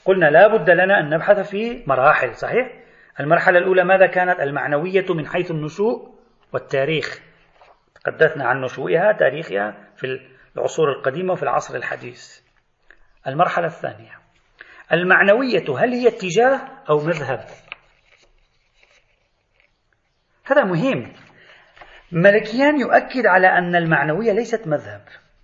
قلنا 0.05 0.26
لا 0.26 0.47
بد 0.47 0.69
لنا 0.69 0.99
أن 0.99 1.09
نبحث 1.09 1.49
في 1.49 1.84
مراحل 1.88 2.36
صحيح؟ 2.36 2.84
المرحلة 3.20 3.57
الأولى 3.57 3.84
ماذا 3.84 4.07
كانت؟ 4.07 4.39
المعنوية 4.39 5.05
من 5.09 5.28
حيث 5.28 5.51
النشوء 5.51 6.16
والتاريخ. 6.53 7.20
تحدثنا 8.03 8.45
عن 8.45 8.61
نشوئها 8.61 9.11
تاريخها 9.11 9.88
في 9.95 10.20
العصور 10.57 10.91
القديمة 10.91 11.34
وفي 11.34 11.43
العصر 11.43 11.76
الحديث. 11.76 12.39
المرحلة 13.28 13.66
الثانية. 13.66 14.20
المعنوية 14.93 15.66
هل 15.80 15.93
هي 15.93 16.07
اتجاه 16.07 16.61
أو 16.89 16.97
مذهب؟ 16.97 17.45
هذا 20.45 20.63
مهم. 20.63 21.13
ملكيان 22.11 22.80
يؤكد 22.80 23.26
على 23.26 23.47
أن 23.47 23.76
المعنوية 23.76 24.32
ليست 24.32 24.68
مذهب. 24.68 25.01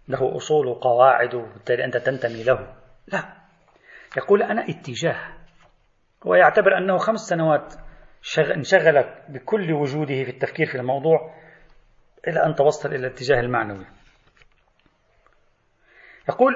له 0.07 0.35
أصول 0.35 0.67
وقواعد 0.67 1.35
وبالتالي 1.35 1.85
أنت 1.85 1.97
تنتمي 1.97 2.43
له. 2.43 2.73
لا. 3.07 3.33
يقول 4.17 4.43
أنا 4.43 4.69
اتجاه. 4.69 5.40
هو 6.27 6.35
يعتبر 6.35 6.77
أنه 6.77 6.97
خمس 6.97 7.19
سنوات 7.19 7.73
انشغل 8.55 9.05
بكل 9.29 9.73
وجوده 9.73 10.23
في 10.23 10.29
التفكير 10.29 10.65
في 10.65 10.75
الموضوع 10.75 11.35
إلى 12.27 12.45
أن 12.45 12.55
توصل 12.55 12.89
إلى 12.89 13.07
الاتجاه 13.07 13.39
المعنوي. 13.39 13.85
يقول 16.29 16.53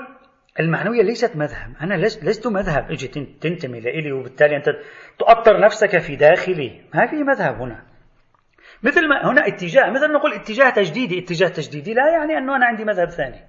المعنوية 0.60 1.02
ليست 1.02 1.36
مذهب. 1.36 1.76
أنا 1.82 1.94
لست 2.04 2.48
مذهب. 2.48 2.92
إجي 2.92 3.08
تنتمي 3.42 3.80
لإلي 3.80 4.12
وبالتالي 4.12 4.56
أنت 4.56 4.66
تؤطر 5.20 5.60
نفسك 5.60 5.98
في 5.98 6.16
داخلي. 6.16 6.82
ما 6.94 7.08
في 7.08 7.16
مذهب 7.16 7.62
هنا. 7.62 7.86
مثل 8.84 9.08
ما 9.08 9.32
هنا 9.32 9.48
اتجاه 9.48 9.90
مثل 9.90 10.12
نقول 10.12 10.34
اتجاه 10.34 10.70
تجديدي. 10.70 11.20
اتجاه 11.20 11.48
تجديدي 11.48 11.94
لا 11.94 12.12
يعني 12.12 12.38
أنه 12.38 12.56
أنا 12.56 12.66
عندي 12.66 12.86
مذهب 12.86 13.10
ثاني. 13.10 13.40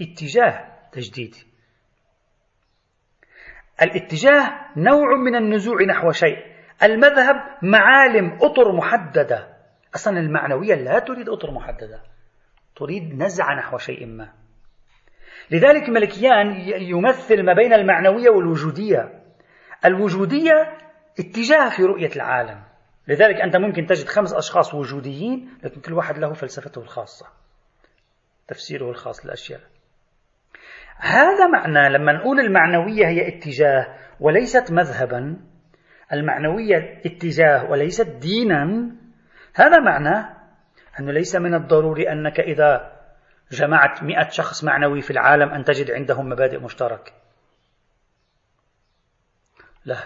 اتجاه 0.00 0.64
تجديدي. 0.92 1.55
الاتجاه 3.82 4.52
نوع 4.76 5.16
من 5.16 5.36
النزوع 5.36 5.82
نحو 5.82 6.12
شيء. 6.12 6.38
المذهب 6.82 7.36
معالم 7.62 8.38
أطر 8.42 8.72
محددة. 8.72 9.56
أصلا 9.94 10.18
المعنوية 10.18 10.74
لا 10.74 10.98
تريد 10.98 11.28
أطر 11.28 11.50
محددة. 11.50 12.00
تريد 12.76 13.22
نزعة 13.22 13.54
نحو 13.54 13.78
شيء 13.78 14.06
ما. 14.06 14.32
لذلك 15.50 15.88
ملكيان 15.88 16.46
يمثل 16.80 17.42
ما 17.42 17.52
بين 17.52 17.72
المعنوية 17.72 18.30
والوجودية. 18.30 19.22
الوجودية 19.84 20.78
اتجاه 21.18 21.68
في 21.68 21.82
رؤية 21.82 22.10
العالم. 22.16 22.62
لذلك 23.08 23.40
أنت 23.40 23.56
ممكن 23.56 23.86
تجد 23.86 24.06
خمس 24.06 24.34
أشخاص 24.34 24.74
وجوديين 24.74 25.58
لكن 25.62 25.80
كل 25.80 25.92
واحد 25.92 26.18
له 26.18 26.32
فلسفته 26.32 26.80
الخاصة. 26.80 27.26
تفسيره 28.48 28.90
الخاص 28.90 29.26
للأشياء. 29.26 29.60
هذا 31.06 31.46
معنى 31.46 31.88
لما 31.88 32.12
نقول 32.12 32.40
المعنوية 32.40 33.06
هي 33.06 33.28
اتجاه 33.28 33.86
وليست 34.20 34.72
مذهبا 34.72 35.36
المعنوية 36.12 37.00
اتجاه 37.06 37.70
وليست 37.70 38.08
دينا 38.08 38.90
هذا 39.54 39.80
معنى 39.80 40.36
أنه 41.00 41.12
ليس 41.12 41.36
من 41.36 41.54
الضروري 41.54 42.12
أنك 42.12 42.40
إذا 42.40 42.92
جمعت 43.50 44.02
مئة 44.02 44.28
شخص 44.28 44.64
معنوي 44.64 45.00
في 45.00 45.10
العالم 45.10 45.48
أن 45.48 45.64
تجد 45.64 45.90
عندهم 45.90 46.28
مبادئ 46.28 46.58
مشتركة. 46.58 47.12
لا 49.84 49.96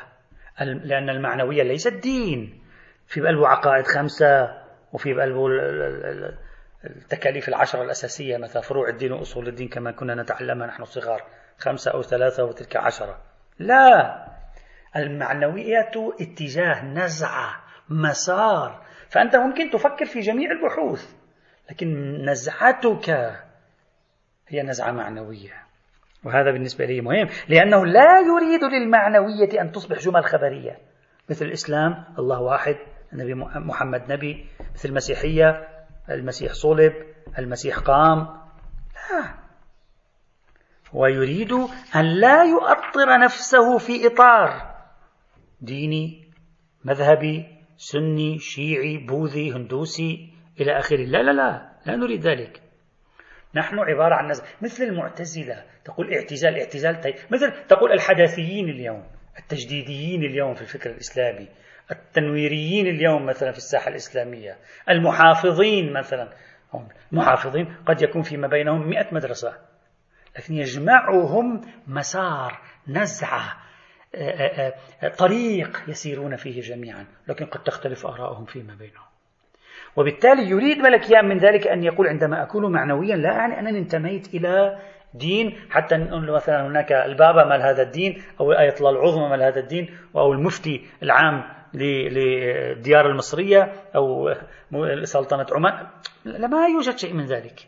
لأن 0.61 1.11
المعنوية 1.11 1.63
ليست 1.63 1.93
دين. 1.93 2.61
في 3.07 3.21
بقلبه 3.21 3.49
عقائد 3.49 3.87
خمسة 3.87 4.63
وفي 4.93 5.15
بقلبه 5.15 5.49
التكاليف 6.85 7.49
العشرة 7.49 7.83
الأساسية 7.83 8.37
مثلا 8.37 8.63
فروع 8.63 8.89
الدين 8.89 9.13
وأصول 9.13 9.49
الدين 9.49 9.69
كما 9.69 9.93
كنا 9.93 10.23
نتعلمها 10.23 10.67
نحن 10.67 10.85
صغار. 10.85 11.23
خمسة 11.59 11.91
أو 11.91 12.03
ثلاثة 12.03 12.45
وتلك 12.45 12.77
عشرة. 12.77 13.19
لا! 13.59 14.27
المعنوية 14.97 15.91
اتجاه 16.21 16.85
نزعة 16.85 17.57
مسار. 17.89 18.83
فأنت 19.09 19.37
ممكن 19.37 19.71
تفكر 19.71 20.05
في 20.05 20.21
جميع 20.21 20.51
البحوث 20.51 21.15
لكن 21.71 22.17
نزعتك 22.25 23.11
هي 24.49 24.63
نزعة 24.63 24.93
معنوية. 24.93 25.53
وهذا 26.25 26.51
بالنسبة 26.51 26.85
لي 26.85 27.01
مهم 27.01 27.29
لأنه 27.49 27.87
لا 27.87 28.21
يريد 28.21 28.65
للمعنوية 28.65 29.61
أن 29.61 29.73
تصبح 29.73 29.99
جمل 29.99 30.25
خبرية. 30.25 30.79
مثل 31.31 31.45
الإسلام 31.45 32.05
الله 32.19 32.41
واحد 32.41 32.77
النبي 33.13 33.35
محمد 33.35 34.13
نبي. 34.13 34.47
مثل 34.75 34.89
المسيحية 34.89 35.70
المسيح 36.11 36.53
صلب 36.53 36.93
المسيح 37.39 37.79
قام. 37.79 38.19
لا. 39.11 39.35
ويريد 40.93 41.53
أن 41.97 42.05
لا 42.05 42.45
يؤطر 42.45 43.19
نفسه 43.25 43.79
في 43.79 44.07
إطار 44.07 44.77
ديني 45.61 46.31
مذهبي 46.85 47.47
سني 47.77 48.39
شيعي 48.39 48.99
بوذي 48.99 49.53
هندوسي 49.53 50.33
إلى 50.61 50.79
آخره. 50.79 51.05
لا 51.05 51.23
لا 51.23 51.33
لا 51.33 51.73
لا 51.87 51.97
نريد 51.97 52.21
ذلك. 52.27 52.63
نحن 53.55 53.79
عبارة 53.79 54.15
عن 54.15 54.31
نزل 54.31 54.45
مثل 54.63 54.85
المعتزلة 54.85 55.65
تقول 55.85 56.15
اعتزال 56.15 56.59
اعتزال 56.59 57.01
طيب. 57.01 57.15
مثل 57.31 57.67
تقول 57.69 57.93
الحداثيين 57.93 58.69
اليوم 58.69 59.05
التجديديين 59.39 60.25
اليوم 60.25 60.55
في 60.55 60.63
الفكر 60.63 60.91
الإسلامي. 60.91 61.49
التنويريين 61.93 62.87
اليوم 62.87 63.27
مثلا 63.27 63.53
في 63.53 63.59
الساحة 63.59 63.89
الإسلامية 63.89 64.57
المحافظين 64.89 65.93
مثلا 65.93 66.29
هم 66.73 66.89
محافظين 67.13 67.75
قد 67.87 68.03
يكون 68.03 68.23
فيما 68.23 68.49
بينهم 68.49 68.89
مئة 68.89 69.15
مدرسة 69.15 69.55
لكن 70.39 70.55
يجمعهم 70.55 71.61
مسار 71.87 72.59
نزعة 72.89 73.57
آه، 74.15 74.31
آه، 74.31 74.75
آه، 75.03 75.09
طريق 75.09 75.83
يسيرون 75.89 76.37
فيه 76.37 76.61
جميعا 76.61 77.07
لكن 77.29 77.47
قد 77.47 77.63
تختلف 77.63 78.07
آراءهم 78.07 78.45
فيما 78.45 78.75
بينهم. 78.75 79.05
وبالتالي 79.97 80.51
يريد 80.51 80.79
ملكيان 80.79 81.29
من 81.29 81.39
ذلك 81.39 81.67
أن 81.67 81.85
يقول 81.85 82.09
عندما 82.09 82.43
أكون 82.43 82.73
معنويا 82.73 83.17
لا 83.17 83.37
أعني 83.37 83.59
أنني 83.59 83.79
انتميت 83.79 84.35
إلى 84.35 84.79
دين 85.15 85.59
حتى 85.71 85.97
نقول 85.97 86.31
مثلا 86.33 86.67
هناك 86.67 86.93
البابا 86.93 87.45
مال 87.45 87.63
هذا 87.63 87.83
الدين 87.83 88.23
أو 88.41 88.53
الآية 88.53 88.75
الله 88.81 88.91
العظمى 88.91 89.29
مال 89.29 89.43
هذا 89.43 89.61
الدين 89.61 89.97
أو 90.17 90.33
المفتي 90.33 90.87
العام 91.03 91.60
للديار 91.75 93.07
المصرية 93.07 93.73
أو 93.97 94.35
سلطنة 95.03 95.47
عمان. 95.53 95.87
لا 96.25 96.49
ما 96.49 96.67
يوجد 96.67 96.99
شيء 96.99 97.15
من 97.15 97.25
ذلك. 97.25 97.61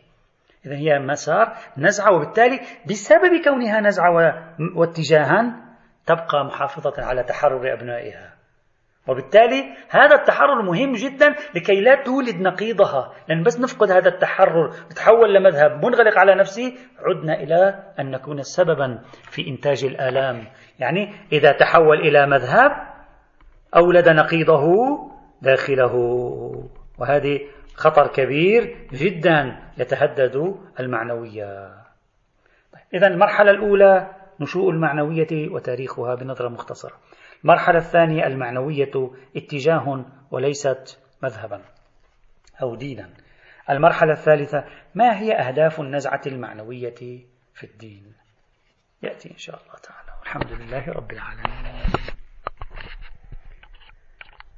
إذا 0.65 0.75
هي 0.75 0.99
مسار 0.99 1.53
نزعة 1.77 2.15
وبالتالي 2.15 2.59
بسبب 2.89 3.41
كونها 3.43 3.81
نزعة 3.81 4.09
واتجاها 4.75 5.63
تبقى 6.05 6.45
محافظة 6.45 6.93
على 7.05 7.23
تحرر 7.23 7.73
أبنائها. 7.73 8.33
وبالتالي 9.07 9.63
هذا 9.89 10.15
التحرر 10.15 10.61
مهم 10.61 10.91
جدا 10.91 11.35
لكي 11.55 11.81
لا 11.81 12.03
تولد 12.03 12.35
نقيضها. 12.41 13.13
لأن 13.29 13.43
بس 13.43 13.59
نفقد 13.59 13.91
هذا 13.91 14.09
التحرر 14.09 14.69
تحول 14.95 15.33
لمذهب 15.33 15.85
منغلق 15.85 16.19
على 16.19 16.35
نفسه 16.35 16.73
عدنا 16.99 17.33
إلى 17.33 17.83
أن 17.99 18.11
نكون 18.11 18.41
سببا 18.41 19.01
في 19.31 19.47
إنتاج 19.47 19.85
الآلام. 19.85 20.47
يعني 20.79 21.13
إذا 21.31 21.51
تحول 21.51 21.99
إلى 21.99 22.27
مذهب 22.27 22.92
أولد 23.75 24.09
نقيضه 24.09 24.65
داخله. 25.41 25.95
وهذه 26.97 27.39
خطر 27.75 28.07
كبير 28.07 28.87
جدا 28.93 29.59
يتهدد 29.77 30.55
المعنوية. 30.79 31.73
طيب، 32.73 32.83
إذا 32.93 33.07
المرحلة 33.07 33.51
الأولى 33.51 34.15
نشوء 34.39 34.69
المعنوية 34.69 35.49
وتاريخها 35.49 36.15
بنظرة 36.15 36.49
مختصرة. 36.49 36.93
المرحلة 37.43 37.77
الثانية 37.77 38.27
المعنوية 38.27 39.11
اتجاه 39.35 40.05
وليست 40.31 40.99
مذهبا 41.23 41.61
أو 42.61 42.75
دينا. 42.75 43.09
المرحلة 43.69 44.11
الثالثة 44.11 44.63
ما 44.95 45.19
هي 45.19 45.33
أهداف 45.33 45.79
النزعة 45.79 46.21
المعنوية 46.27 47.25
في 47.53 47.63
الدين؟ 47.63 48.13
يأتي 49.03 49.31
إن 49.31 49.37
شاء 49.37 49.55
الله 49.55 49.75
تعالى. 49.83 50.19
والحمد 50.19 50.51
لله 50.51 50.89
رب 50.89 51.11
العالمين. 51.11 52.02